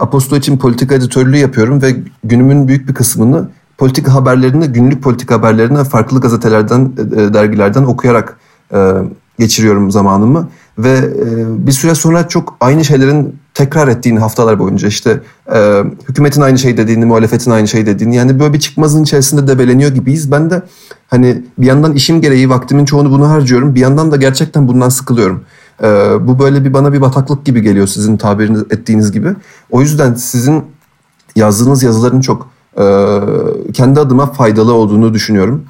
Apostol 0.00 0.36
için 0.36 0.58
politika 0.58 0.94
editörlüğü 0.94 1.38
yapıyorum 1.38 1.82
ve 1.82 1.94
günümün 2.24 2.68
büyük 2.68 2.88
bir 2.88 2.94
kısmını 2.94 3.48
politika 3.82 4.14
haberlerini, 4.14 4.66
günlük 4.66 5.02
politika 5.02 5.34
haberlerini 5.34 5.84
farklı 5.84 6.20
gazetelerden, 6.20 6.92
e, 7.16 7.34
dergilerden 7.34 7.82
okuyarak 7.82 8.36
e, 8.74 8.92
geçiriyorum 9.38 9.90
zamanımı. 9.90 10.48
Ve 10.78 10.90
e, 10.98 11.66
bir 11.66 11.72
süre 11.72 11.94
sonra 11.94 12.28
çok 12.28 12.56
aynı 12.60 12.84
şeylerin 12.84 13.36
tekrar 13.54 13.88
ettiğini 13.88 14.18
haftalar 14.18 14.58
boyunca 14.58 14.88
işte 14.88 15.20
e, 15.54 15.82
hükümetin 16.08 16.40
aynı 16.40 16.58
şey 16.58 16.76
dediğini, 16.76 17.04
muhalefetin 17.04 17.50
aynı 17.50 17.68
şey 17.68 17.86
dediğini 17.86 18.16
yani 18.16 18.40
böyle 18.40 18.52
bir 18.52 18.60
çıkmazın 18.60 19.02
içerisinde 19.02 19.46
debeleniyor 19.46 19.90
gibiyiz. 19.90 20.30
Ben 20.30 20.50
de 20.50 20.62
hani 21.10 21.42
bir 21.58 21.66
yandan 21.66 21.92
işim 21.92 22.20
gereği 22.20 22.50
vaktimin 22.50 22.84
çoğunu 22.84 23.10
bunu 23.10 23.28
harcıyorum. 23.28 23.74
Bir 23.74 23.80
yandan 23.80 24.12
da 24.12 24.16
gerçekten 24.16 24.68
bundan 24.68 24.88
sıkılıyorum. 24.88 25.44
E, 25.82 25.86
bu 26.20 26.38
böyle 26.38 26.64
bir 26.64 26.72
bana 26.72 26.92
bir 26.92 27.00
bataklık 27.00 27.44
gibi 27.44 27.62
geliyor 27.62 27.86
sizin 27.86 28.16
tabiriniz 28.16 28.60
ettiğiniz 28.60 29.12
gibi. 29.12 29.28
O 29.70 29.80
yüzden 29.80 30.14
sizin 30.14 30.64
yazdığınız 31.36 31.82
yazıların 31.82 32.20
çok 32.20 32.42
e, 32.42 32.51
kendi 33.72 34.00
adıma 34.00 34.32
faydalı 34.32 34.72
olduğunu 34.72 35.14
düşünüyorum. 35.14 35.64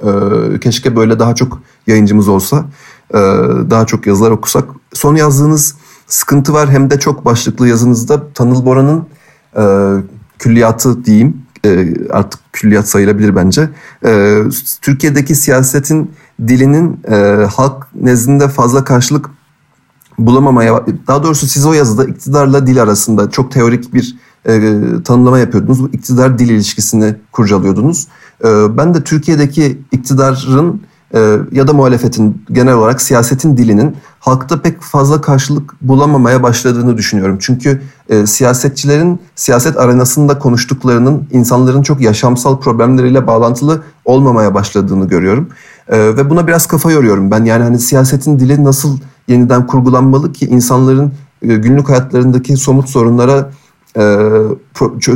E, 0.54 0.60
keşke 0.60 0.96
böyle 0.96 1.18
daha 1.18 1.34
çok 1.34 1.62
yayıncımız 1.86 2.28
olsa. 2.28 2.64
E, 3.10 3.18
daha 3.70 3.86
çok 3.86 4.06
yazılar 4.06 4.30
okusak. 4.30 4.64
Son 4.92 5.14
yazdığınız 5.14 5.74
sıkıntı 6.06 6.52
var 6.52 6.70
hem 6.70 6.90
de 6.90 6.98
çok 6.98 7.24
başlıklı 7.24 7.68
yazınızda 7.68 8.32
Tanıl 8.34 8.66
Bora'nın 8.66 9.06
e, 9.56 9.64
külliyatı 10.38 11.04
diyeyim 11.04 11.42
e, 11.64 11.94
artık 12.10 12.40
külliyat 12.52 12.88
sayılabilir 12.88 13.36
bence. 13.36 13.70
E, 14.04 14.42
Türkiye'deki 14.82 15.34
siyasetin 15.34 16.10
dilinin 16.48 17.02
halk 17.46 17.86
nezdinde 17.94 18.48
fazla 18.48 18.84
karşılık 18.84 19.30
bulamamaya, 20.18 20.84
daha 21.06 21.22
doğrusu 21.22 21.46
siz 21.46 21.66
o 21.66 21.72
yazıda 21.72 22.04
iktidarla 22.04 22.66
dil 22.66 22.82
arasında 22.82 23.30
çok 23.30 23.52
teorik 23.52 23.94
bir 23.94 24.16
e, 24.48 24.72
tanımlama 25.04 25.38
yapıyordunuz. 25.38 25.82
Bu 25.82 25.88
iktidar 25.88 26.38
dil 26.38 26.48
ilişkisini 26.48 27.14
kurcalıyordunuz. 27.32 28.06
E, 28.44 28.76
ben 28.76 28.94
de 28.94 29.04
Türkiye'deki 29.04 29.78
iktidarın 29.92 30.80
e, 31.14 31.36
ya 31.52 31.68
da 31.68 31.72
muhalefetin 31.72 32.44
genel 32.52 32.74
olarak 32.74 33.02
siyasetin 33.02 33.56
dilinin 33.56 33.96
halkta 34.20 34.62
pek 34.62 34.82
fazla 34.82 35.20
karşılık 35.20 35.74
bulamamaya 35.82 36.42
başladığını 36.42 36.96
düşünüyorum. 36.96 37.36
Çünkü 37.40 37.82
e, 38.08 38.26
siyasetçilerin 38.26 39.20
siyaset 39.34 39.76
arenasında 39.76 40.38
konuştuklarının 40.38 41.28
insanların 41.30 41.82
çok 41.82 42.00
yaşamsal 42.00 42.60
problemleriyle 42.60 43.26
bağlantılı 43.26 43.82
olmamaya 44.04 44.54
başladığını 44.54 45.08
görüyorum. 45.08 45.48
E, 45.88 45.98
ve 45.98 46.30
buna 46.30 46.46
biraz 46.46 46.66
kafa 46.66 46.92
yoruyorum 46.92 47.30
ben. 47.30 47.44
Yani 47.44 47.62
hani 47.62 47.78
siyasetin 47.78 48.38
dili 48.38 48.64
nasıl 48.64 48.98
yeniden 49.28 49.66
kurgulanmalı 49.66 50.32
ki 50.32 50.46
insanların 50.46 51.12
e, 51.42 51.54
günlük 51.54 51.88
hayatlarındaki 51.88 52.56
somut 52.56 52.88
sorunlara 52.88 53.50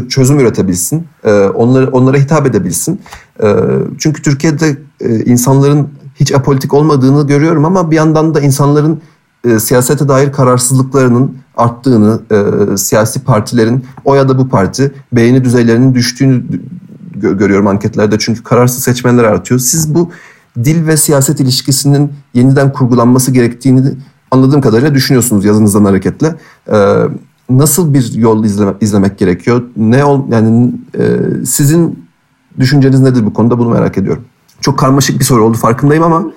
çözüm 0.09 0.41
üretebilsin, 0.41 1.07
e, 1.25 1.33
onları 1.43 1.91
onlara 1.91 2.17
hitap 2.17 2.47
edebilsin. 2.47 3.01
E, 3.43 3.55
çünkü 3.99 4.23
Türkiye'de 4.23 4.77
insanların 5.25 5.89
hiç 6.15 6.35
apolitik 6.35 6.75
olmadığını 6.75 7.27
görüyorum 7.27 7.65
ama 7.65 7.91
bir 7.91 7.97
yandan 7.97 8.35
da 8.35 8.41
insanların 8.41 9.01
siyasete 9.59 10.09
dair 10.09 10.33
kararsızlıklarının 10.33 11.39
arttığını, 11.57 12.21
siyasi 12.79 13.25
partilerin 13.25 13.85
o 14.05 14.15
ya 14.15 14.29
da 14.29 14.39
bu 14.39 14.49
parti 14.49 14.93
beğeni 15.12 15.45
düzeylerinin 15.45 15.95
düştüğünü 15.95 16.43
görüyorum 17.15 17.67
anketlerde. 17.67 18.19
Çünkü 18.19 18.43
kararsız 18.43 18.85
seçmenler 18.85 19.25
artıyor. 19.25 19.61
Siz 19.61 19.95
bu 19.95 20.11
dil 20.65 20.87
ve 20.87 20.97
siyaset 20.97 21.41
ilişkisinin 21.41 22.12
yeniden 22.35 22.73
kurgulanması 22.73 23.31
gerektiğini 23.31 23.83
anladığım 24.31 24.61
kadarıyla 24.61 24.95
düşünüyorsunuz 24.95 25.45
yazınızdan 25.45 25.85
hareketle 25.85 26.35
nasıl 27.50 27.94
bir 27.94 28.12
yol 28.12 28.44
izleme, 28.44 28.74
izlemek 28.80 29.18
gerekiyor? 29.18 29.62
Ne 29.76 30.04
ol 30.04 30.22
yani 30.30 30.72
e, 30.98 31.04
sizin 31.46 32.06
düşünceniz 32.59 33.00
nedir 33.00 33.26
bu 33.26 33.32
konuda 33.32 33.59
bunu 33.59 33.68
merak 33.68 33.98
ediyorum. 33.98 34.24
Çok 34.61 34.78
karmaşık 34.78 35.18
bir 35.18 35.24
soru 35.24 35.44
oldu 35.44 35.56
farkındayım 35.56 36.04
ama 36.04 36.32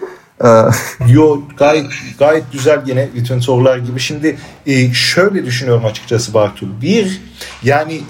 Yo 1.07 1.41
gayet 1.57 1.85
gayet 2.19 2.51
güzel 2.51 2.81
yine 2.85 3.09
bütün 3.15 3.39
sorular 3.39 3.77
gibi. 3.77 3.99
Şimdi 3.99 4.37
e, 4.65 4.93
şöyle 4.93 5.45
düşünüyorum 5.45 5.85
açıkçası 5.85 6.33
Bartu. 6.33 6.81
Bir 6.81 7.21
yani 7.63 8.01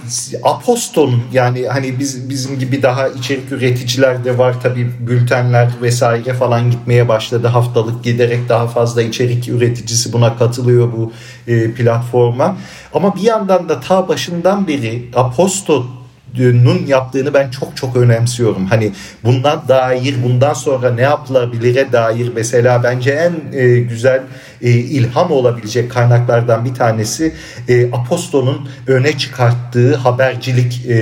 Aposton'un 0.44 1.24
yani 1.34 1.68
hani 1.68 2.00
biz 2.00 2.30
bizim 2.30 2.60
gibi 2.60 2.84
daha 2.84 3.08
içerik 3.08 3.52
üreticiler 3.52 4.26
de 4.26 4.38
var 4.38 4.62
tabi 4.62 4.92
bültenler 5.00 5.70
vesaire 5.82 6.34
falan 6.34 6.72
gitmeye 6.72 7.08
başladı. 7.08 7.48
Haftalık 7.48 8.04
giderek 8.04 8.50
daha 8.50 8.68
fazla 8.68 9.02
içerik 9.02 9.50
üreticisi 9.50 10.14
buna 10.14 10.38
katılıyor 10.38 10.92
bu 10.98 11.12
e, 11.48 11.72
platforma. 11.72 12.58
Ama 12.94 13.16
bir 13.16 13.22
yandan 13.22 13.70
da 13.70 13.80
ta 13.80 14.08
başından 14.08 14.68
beri 14.68 15.10
Aposton 15.16 16.00
nun 16.38 16.86
yaptığını 16.88 17.34
ben 17.34 17.50
çok 17.50 17.78
çok 17.78 17.96
önemsiyorum. 17.96 18.66
Hani 18.66 18.92
bundan 19.24 19.68
dair, 19.68 20.16
bundan 20.24 20.54
sonra 20.54 20.94
ne 20.94 21.02
yapılabilire 21.02 21.92
dair 21.92 22.32
mesela 22.36 22.84
bence 22.84 23.12
en 23.12 23.58
e, 23.60 23.80
güzel 23.80 24.22
e, 24.62 24.70
ilham 24.70 25.32
olabilecek 25.32 25.92
kaynaklardan 25.92 26.66
bir 26.66 26.74
tanesi 26.74 27.34
e, 27.68 27.92
Aposto'nun 27.92 28.70
öne 28.88 29.18
çıkarttığı 29.18 29.96
habercilik 29.96 30.86
e, 30.88 30.96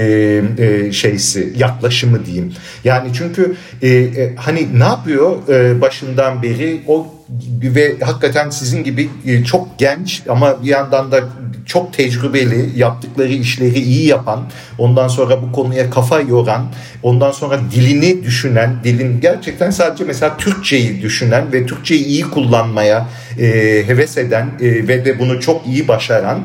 e, 0.58 0.92
şeysi, 0.92 1.54
yaklaşımı 1.58 2.26
diyeyim. 2.26 2.54
Yani 2.84 3.10
çünkü 3.14 3.56
e, 3.82 3.88
e, 3.90 4.36
hani 4.36 4.80
ne 4.80 4.84
yapıyor 4.84 5.48
e, 5.50 5.82
başından 5.82 6.44
beri 6.44 6.82
o 6.88 7.17
ve 7.64 7.96
hakikaten 8.00 8.50
sizin 8.50 8.84
gibi 8.84 9.10
e, 9.26 9.44
çok 9.44 9.80
genç 9.80 10.24
ama 10.30 10.64
bir 10.64 10.68
yandan 10.68 11.12
da 11.12 11.24
çok 11.66 11.94
tecrübeli, 11.94 12.80
yaptıkları 12.80 13.34
işleri 13.34 13.80
iyi 13.80 14.08
yapan, 14.08 14.44
ondan 14.78 15.08
sonra 15.08 15.42
bu 15.42 15.52
konuya 15.52 15.90
kafa 15.90 16.22
yoran, 16.22 16.72
ondan 17.04 17.32
sonra 17.32 17.60
dilini 17.72 18.24
düşünen, 18.24 18.76
dilin 18.84 19.22
gerçekten 19.22 19.70
sadece 19.70 20.04
mesela 20.04 20.38
Türkçeyi 20.38 21.02
düşünen 21.02 21.54
ve 21.54 21.66
Türkçeyi 21.66 22.06
iyi 22.06 22.24
kullanmaya 22.24 23.08
e, 23.40 23.48
heves 23.88 24.18
eden 24.18 24.50
e, 24.62 24.88
ve 24.88 25.06
de 25.06 25.20
bunu 25.20 25.40
çok 25.40 25.68
iyi 25.68 25.88
başaran 25.88 26.40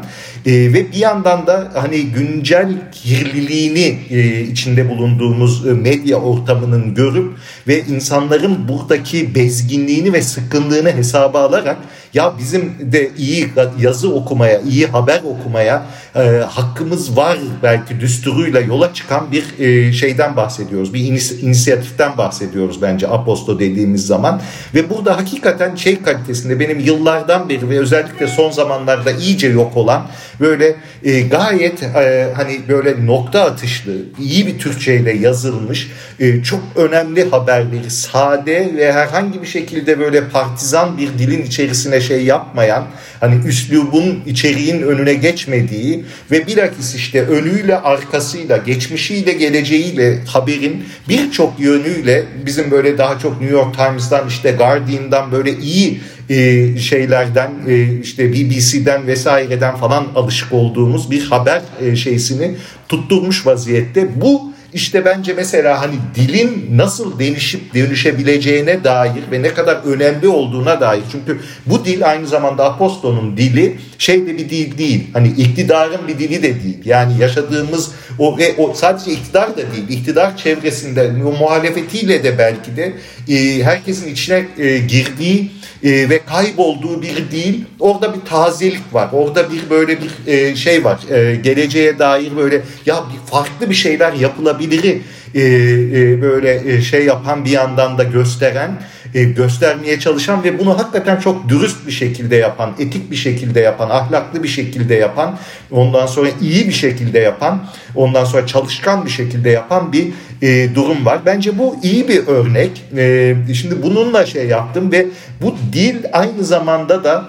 e, 0.47 0.53
ve 0.53 0.93
bir 0.93 0.97
yandan 0.97 1.47
da 1.47 1.71
hani 1.75 2.03
güncel 2.03 2.69
kirliliğini 2.93 3.99
e, 4.11 4.41
içinde 4.41 4.89
bulunduğumuz 4.89 5.67
e, 5.67 5.73
medya 5.73 6.17
ortamının 6.17 6.95
görüp 6.95 7.33
ve 7.69 7.81
insanların 7.81 8.69
buradaki 8.69 9.35
bezginliğini 9.35 10.13
ve 10.13 10.23
sıkkınlığını 10.23 10.93
hesaba 10.93 11.41
alarak 11.41 11.77
ya 12.15 12.33
bizim 12.39 12.93
de 12.93 13.11
iyi 13.19 13.49
yazı 13.81 14.15
okumaya, 14.15 14.61
iyi 14.61 14.87
haber 14.87 15.21
okumaya 15.25 15.87
e, 16.17 16.21
hakkımız 16.49 17.17
var 17.17 17.39
belki 17.63 18.01
düsturuyla 18.01 18.61
yola 18.61 18.95
çıkan 18.95 19.33
bir 19.33 19.45
e, 19.59 19.93
şeyden 19.93 20.37
bahsediyoruz. 20.37 20.95
Bir 20.95 21.01
inis- 21.01 21.41
inisiyatiften 21.41 22.19
bahsediyoruz 22.19 22.83
bence 22.83 23.09
Aposto 23.09 23.59
dediğimiz 23.59 24.07
zaman. 24.07 24.43
Ve 24.75 24.91
burada 24.91 25.17
hakikaten 25.17 25.75
şey 25.75 26.03
kalitesinde 26.03 26.61
benim 26.61 26.81
yıllardan 26.81 27.49
beri 27.49 27.71
ve 27.71 27.79
özellikle 27.79 28.27
son 28.27 28.51
zamanlarda 28.51 29.11
iyice 29.11 29.49
yok 29.49 29.77
olan 29.77 30.07
böyle 30.41 30.75
e, 31.05 31.21
gayet 31.21 31.83
e, 31.83 32.33
hani 32.37 32.61
böyle 32.69 33.07
nokta 33.07 33.45
atışlı, 33.45 33.93
iyi 34.21 34.47
bir 34.47 34.59
Türkçeyle 34.59 35.13
yazılmış 35.13 35.91
e, 36.21 36.43
çok 36.43 36.61
önemli 36.77 37.31
haberleri 37.31 37.91
sade 37.91 38.73
ve 38.77 38.93
herhangi 38.93 39.43
bir 39.43 39.47
şekilde 39.47 40.01
böyle 40.01 40.29
partizan 40.29 40.99
bir 40.99 41.09
dilin 41.19 41.43
içerisine 41.43 42.01
şey 42.01 42.25
yapmayan 42.25 42.85
hani 43.21 43.47
üslubun 43.47 44.23
içeriğin 44.27 44.83
önüne 44.83 45.15
geçmediği 45.15 46.02
ve 46.31 46.47
bilakis 46.47 46.95
işte 46.95 47.23
önüyle 47.23 47.79
arkasıyla 47.79 48.57
geçmişiyle 48.57 49.33
geleceğiyle 49.33 50.19
haberin 50.27 50.85
birçok 51.09 51.61
yönüyle 51.61 52.25
bizim 52.47 52.71
böyle 52.71 52.99
daha 52.99 53.19
çok 53.19 53.41
New 53.41 53.57
York 53.57 53.77
Times'dan 53.77 54.29
işte 54.29 54.53
Guardian'dan 54.53 55.33
böyle 55.33 55.59
iyi 55.59 56.01
e, 56.31 56.79
şeylerden 56.79 57.51
e, 57.69 58.01
işte 58.03 58.33
BBC'den 58.33 59.07
vesaireden 59.07 59.77
falan 59.77 60.07
alışık 60.15 60.53
olduğumuz 60.53 61.11
bir 61.11 61.25
haber 61.25 61.63
e, 61.81 61.97
şeysini 61.97 62.55
tutturmuş 62.89 63.47
vaziyette. 63.47 64.09
Bu 64.21 64.52
işte 64.75 65.05
bence 65.05 65.35
mesela 65.35 65.81
hani 65.81 65.95
dilin 66.15 66.79
nasıl 66.79 67.19
değişip 67.19 67.75
dönüşebileceğine 67.75 68.85
dair 68.85 69.23
ve 69.31 69.43
ne 69.43 69.55
kadar 69.55 69.77
önemli 69.85 70.29
olduğuna 70.29 70.81
dair. 70.81 71.03
Çünkü 71.13 71.41
bu 71.67 71.85
dil 71.85 72.09
aynı 72.11 72.27
zamanda 72.27 72.65
Aposto'nun 72.65 73.37
dili 73.37 73.79
şey 73.99 74.27
de 74.27 74.39
bir 74.39 74.51
dil 74.51 74.79
değil. 74.79 75.11
Hani 75.13 75.29
iktidarın 75.29 76.09
bir 76.09 76.19
dili 76.19 76.43
de 76.43 76.63
değil. 76.63 76.79
Yani 76.85 77.19
yaşadığımız 77.19 77.91
o 78.19 78.39
ve 78.39 78.55
o 78.59 78.75
sadece 78.75 79.11
iktidar 79.11 79.51
da 79.51 79.57
değil. 79.57 79.89
İktidar 79.89 80.37
çevresinde 80.37 81.13
o 81.27 81.33
muhalefetiyle 81.33 82.25
de 82.25 82.39
belki 82.39 82.77
de 82.77 82.93
e, 83.29 83.63
herkesin 83.63 84.13
içine 84.13 84.47
e, 84.59 84.79
girdiği 84.79 85.51
e, 85.83 86.09
ve 86.11 86.21
kaybolduğu 86.27 87.03
bir 87.03 87.31
değil. 87.31 87.65
Orada 87.81 88.15
bir 88.15 88.21
tazelik 88.21 88.95
var. 88.95 89.09
Orada 89.13 89.53
bir 89.53 89.71
böyle 89.71 89.99
bir 90.03 90.33
e, 90.33 90.57
şey 90.57 90.85
var. 90.85 91.01
E, 91.11 91.37
geleceğe 91.37 91.99
dair 91.99 92.37
böyle 92.37 92.63
ya 92.87 93.05
farklı 93.31 93.71
bir 93.71 93.75
şeyler 93.75 94.13
yapılabilir 94.13 95.01
e, 95.35 95.41
e, 95.41 96.23
böyle 96.23 96.75
e, 96.75 96.83
şey 96.83 97.05
yapan 97.05 97.45
bir 97.45 97.51
yandan 97.51 97.99
da 97.99 98.03
gösteren 98.03 98.71
e, 99.15 99.25
göstermeye 99.25 100.01
çalışan 100.01 100.45
ve 100.45 100.59
bunu 100.59 100.79
hakikaten 100.79 101.17
çok 101.17 101.49
dürüst 101.49 101.87
bir 101.87 101.93
şekilde 101.93 102.37
yapan, 102.37 102.75
etik 102.79 103.11
bir 103.11 103.17
şekilde 103.17 103.61
yapan, 103.61 103.91
ahlaklı 103.91 104.43
bir 104.43 104.49
şekilde 104.49 104.95
yapan, 104.95 105.39
ondan 105.71 106.07
sonra 106.07 106.29
iyi 106.41 106.69
bir 106.69 106.73
şekilde 106.73 107.19
yapan, 107.19 107.67
ondan 107.95 108.25
sonra 108.25 108.47
çalışkan 108.47 109.05
bir 109.05 109.11
şekilde 109.11 109.51
yapan 109.51 109.93
bir 109.93 110.13
e, 110.43 110.75
durum 110.75 111.07
var. 111.07 111.21
Bence 111.27 111.59
bu 111.59 111.77
iyi 111.83 112.09
bir 112.09 112.27
örnek. 112.27 112.83
E, 112.97 113.35
şimdi 113.55 113.83
bununla 113.83 114.27
şey 114.27 114.47
yaptım 114.47 114.93
ve 114.93 115.07
bu 115.43 115.57
dil 115.73 115.97
aynı 116.13 116.45
zamanda 116.45 117.05
da 117.05 117.29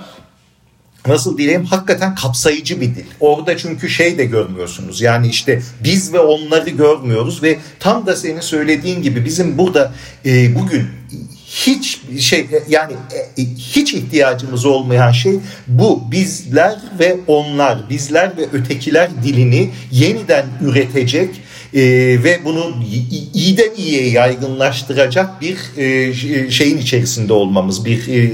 nasıl 1.08 1.38
diyeyim 1.38 1.66
hakikaten 1.66 2.16
kapsayıcı 2.16 2.82
bir 2.82 2.96
dil. 2.96 3.06
Orada 3.20 3.58
çünkü 3.58 3.90
şey 3.90 4.18
de 4.18 4.26
görmüyorsunuz. 4.26 5.02
Yani 5.02 5.28
işte 5.28 5.62
biz 5.84 6.14
ve 6.14 6.20
onları 6.20 6.70
görmüyoruz 6.70 7.44
ve 7.44 7.58
tam 7.80 8.06
da 8.06 8.16
senin 8.16 8.40
söylediğin 8.40 9.02
gibi 9.02 9.26
bizim 9.26 9.58
burada 9.58 9.94
e, 10.26 10.56
bugün 10.56 10.88
hiç 11.54 12.02
şey 12.20 12.48
yani 12.70 12.94
e, 13.38 13.44
hiç 13.58 13.94
ihtiyacımız 13.94 14.66
olmayan 14.66 15.12
şey 15.12 15.40
bu. 15.68 16.12
Bizler 16.12 16.80
ve 17.00 17.18
onlar 17.28 17.90
bizler 17.90 18.38
ve 18.38 18.46
ötekiler 18.54 19.10
dilini 19.24 19.70
yeniden 19.92 20.46
üretecek 20.62 21.30
e, 21.74 21.82
ve 22.24 22.40
bunu 22.46 22.74
iyiden 23.34 23.70
iyiye 23.78 24.10
yaygınlaştıracak 24.10 25.42
bir 25.42 25.58
e, 25.78 26.14
şeyin 26.50 26.78
içerisinde 26.78 27.34
olmamız, 27.34 27.86
bir 27.86 28.08
e, 28.08 28.32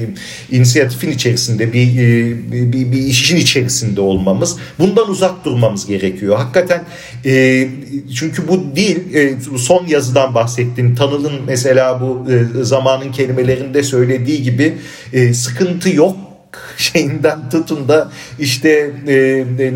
inisiyatifin 0.51 1.11
içerisinde, 1.11 1.73
bir, 1.73 1.87
e, 1.87 2.51
bir, 2.51 2.91
bir 2.91 2.97
işin 2.97 3.37
içerisinde 3.37 4.01
olmamız. 4.01 4.57
Bundan 4.79 5.09
uzak 5.09 5.45
durmamız 5.45 5.85
gerekiyor. 5.85 6.37
Hakikaten 6.37 6.83
e, 7.25 7.67
çünkü 8.15 8.47
bu 8.47 8.63
dil, 8.75 9.15
e, 9.15 9.33
son 9.57 9.87
yazıdan 9.87 10.35
bahsettim. 10.35 10.95
Tanıl'ın 10.95 11.33
mesela 11.47 12.01
bu 12.01 12.31
e, 12.31 12.63
zamanın 12.63 13.11
kelimelerinde 13.11 13.83
söylediği 13.83 14.43
gibi 14.43 14.77
e, 15.13 15.33
sıkıntı 15.33 15.95
yok 15.95 16.28
şeyinden 16.77 17.49
tutun 17.49 17.87
da 17.87 18.11
işte 18.39 18.91
e, 19.07 19.17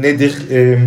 nedir 0.02 0.52
e, 0.52 0.80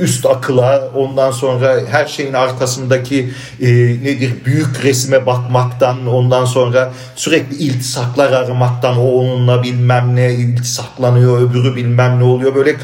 üst 0.00 0.26
akıla 0.26 0.90
ondan 0.94 1.30
sonra 1.30 1.80
her 1.90 2.06
şeyin 2.06 2.32
arkasındaki 2.32 3.30
e, 3.60 3.68
nedir 4.04 4.32
büyük 4.44 4.84
resme 4.84 5.26
bakmaktan 5.26 6.06
ondan 6.06 6.44
sonra 6.44 6.92
sürekli 7.16 7.56
iltisaklar 7.56 8.32
aramaktan 8.32 8.98
o 8.98 9.02
onunla 9.02 9.62
bilmem 9.62 10.16
ne 10.16 10.34
iltisaklanıyor 10.34 11.50
öbürü 11.50 11.76
bilmem 11.76 12.18
ne 12.18 12.24
oluyor. 12.24 12.54
Böyle 12.54 12.76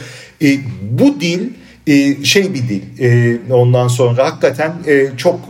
e, 0.42 0.58
bu 0.90 1.20
dil 1.20 1.50
e, 1.88 2.24
şey 2.24 2.54
bir 2.54 2.68
dil 2.68 2.82
e, 3.00 3.38
ondan 3.52 3.88
sonra 3.88 4.26
hakikaten 4.26 4.72
e, 4.86 5.06
çok 5.16 5.40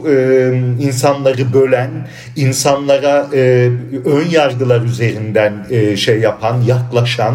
insanları 0.81 1.53
bölen 1.53 2.09
insanlara 2.37 3.29
ön 4.05 4.29
yargılar 4.31 4.83
üzerinden 4.83 5.67
şey 5.97 6.21
yapan 6.21 6.63
yaklaşan 6.63 7.35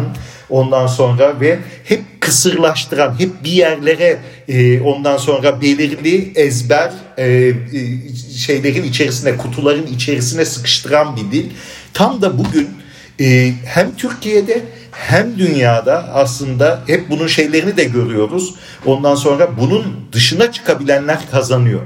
ondan 0.50 0.86
sonra 0.86 1.40
ve 1.40 1.58
hep 1.84 2.00
kısırlaştıran 2.20 3.20
hep 3.20 3.30
bir 3.44 3.50
yerlere 3.50 4.18
ondan 4.84 5.16
sonra 5.16 5.60
belirli 5.60 6.32
ezber 6.34 6.92
şeylerin 8.36 8.82
içerisine 8.82 9.36
kutuların 9.36 9.86
içerisine 9.86 10.44
sıkıştıran 10.44 11.16
bir 11.16 11.32
dil. 11.32 11.50
Tam 11.94 12.22
da 12.22 12.38
bugün 12.38 12.68
hem 13.64 13.96
Türkiye'de 13.96 14.60
hem 14.96 15.38
dünyada 15.38 16.08
aslında 16.14 16.80
hep 16.86 17.10
bunun 17.10 17.26
şeylerini 17.26 17.76
de 17.76 17.84
görüyoruz. 17.84 18.54
Ondan 18.86 19.14
sonra 19.14 19.48
bunun 19.60 19.84
dışına 20.12 20.52
çıkabilenler 20.52 21.18
kazanıyor. 21.30 21.80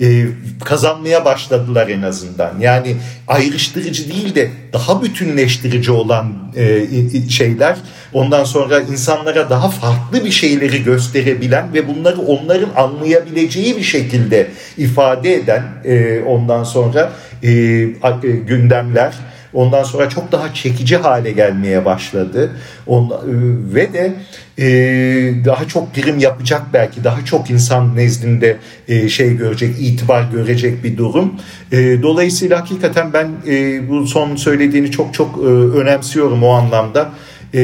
Ee, 0.00 0.26
kazanmaya 0.64 1.24
başladılar 1.24 1.88
en 1.88 2.02
azından. 2.02 2.58
Yani 2.60 2.96
ayrıştırıcı 3.28 4.12
değil 4.12 4.34
de 4.34 4.50
daha 4.72 5.02
bütünleştirici 5.02 5.92
olan 5.92 6.52
e, 6.56 7.30
şeyler. 7.30 7.76
Ondan 8.12 8.44
sonra 8.44 8.80
insanlara 8.80 9.50
daha 9.50 9.68
farklı 9.68 10.24
bir 10.24 10.30
şeyleri 10.30 10.84
gösterebilen 10.84 11.74
ve 11.74 11.88
bunları 11.88 12.20
onların 12.20 12.70
anlayabileceği 12.76 13.76
bir 13.76 13.82
şekilde 13.82 14.50
ifade 14.76 15.34
eden 15.34 15.62
e, 15.84 16.20
ondan 16.20 16.64
sonra 16.64 17.12
e, 17.42 17.50
e, 17.50 18.30
gündemler 18.46 19.14
Ondan 19.54 19.82
sonra 19.82 20.08
çok 20.08 20.32
daha 20.32 20.54
çekici 20.54 20.96
hale 20.96 21.32
gelmeye 21.32 21.84
başladı. 21.84 22.50
Ondan, 22.86 23.18
e, 23.18 23.74
ve 23.74 23.92
de 23.92 24.14
e, 24.58 24.66
daha 25.44 25.68
çok 25.68 25.94
prim 25.94 26.18
yapacak 26.18 26.62
belki 26.72 27.04
daha 27.04 27.24
çok 27.24 27.50
insan 27.50 27.96
nezdinde 27.96 28.56
e, 28.88 29.08
şey 29.08 29.36
görecek, 29.36 29.74
itibar 29.80 30.30
görecek 30.32 30.84
bir 30.84 30.96
durum. 30.96 31.34
E, 31.72 32.02
dolayısıyla 32.02 32.60
hakikaten 32.60 33.12
ben 33.12 33.30
e, 33.46 33.88
bu 33.88 34.06
son 34.06 34.36
söylediğini 34.36 34.90
çok 34.90 35.14
çok 35.14 35.38
e, 35.38 35.46
önemsiyorum 35.78 36.42
o 36.42 36.48
anlamda 36.48 37.10
e, 37.54 37.60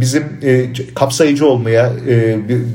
bizim 0.00 0.24
e, 0.42 0.66
kapsayıcı 0.94 1.46
olmaya, 1.46 1.92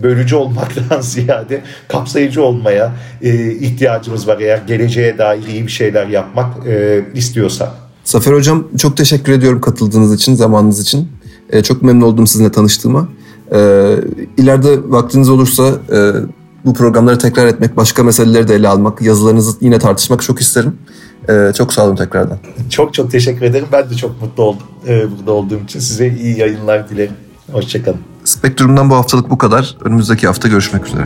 bölücü 0.04 0.36
olmaktan 0.36 1.02
ziyade 1.02 1.62
kapsayıcı 1.88 2.44
olmaya 2.44 2.92
ihtiyacımız 3.62 4.28
var 4.28 4.40
eğer 4.40 4.60
geleceğe 4.68 5.18
dair 5.18 5.48
iyi 5.48 5.68
bir 5.68 5.72
şeyler 5.72 6.08
yapmak 6.08 6.54
istiyorsak. 7.16 7.81
Zafer 8.04 8.34
Hocam 8.34 8.64
çok 8.78 8.98
teşekkür 8.98 9.32
ediyorum 9.32 9.62
katıldığınız 9.62 10.14
için, 10.14 10.36
zamanınız 10.36 10.80
için. 10.80 11.08
Ee, 11.50 11.64
çok 11.64 11.82
memnun 11.82 12.06
oldum 12.06 12.28
sizinle 12.28 12.52
tanıştığıma. 12.52 13.08
Ee, 13.54 13.96
ileride 14.38 14.92
vaktiniz 14.92 15.30
olursa 15.30 15.68
e, 15.94 16.12
bu 16.66 16.74
programları 16.74 17.18
tekrar 17.18 17.48
etmek, 17.48 17.78
başka 17.78 18.04
meseleleri 18.04 18.48
de 18.48 18.56
ele 18.56 18.68
almak, 18.68 19.02
yazılarınızı 19.02 19.58
yine 19.62 19.80
tartışmak 19.80 20.22
çok 20.22 20.42
isterim. 20.42 20.78
Ee, 21.30 21.52
çok 21.58 21.74
sağ 21.74 21.86
olun 21.86 21.96
tekrardan. 21.96 22.38
Çok 22.70 22.94
çok 22.94 23.12
teşekkür 23.12 23.42
ederim. 23.42 23.68
Ben 23.72 23.90
de 23.90 23.96
çok 23.96 24.22
mutlu 24.22 24.44
oldum 24.44 24.68
e, 24.88 25.18
burada 25.18 25.32
olduğum 25.32 25.60
için. 25.60 25.80
Size 25.80 26.08
iyi 26.08 26.40
yayınlar 26.40 26.90
dilerim. 26.90 27.14
Hoşçakalın. 27.52 28.00
Spektrum'dan 28.24 28.90
bu 28.90 28.96
haftalık 28.96 29.30
bu 29.30 29.38
kadar. 29.38 29.78
Önümüzdeki 29.84 30.28
hafta 30.28 30.48
görüşmek 30.48 30.88
üzere. 30.88 31.06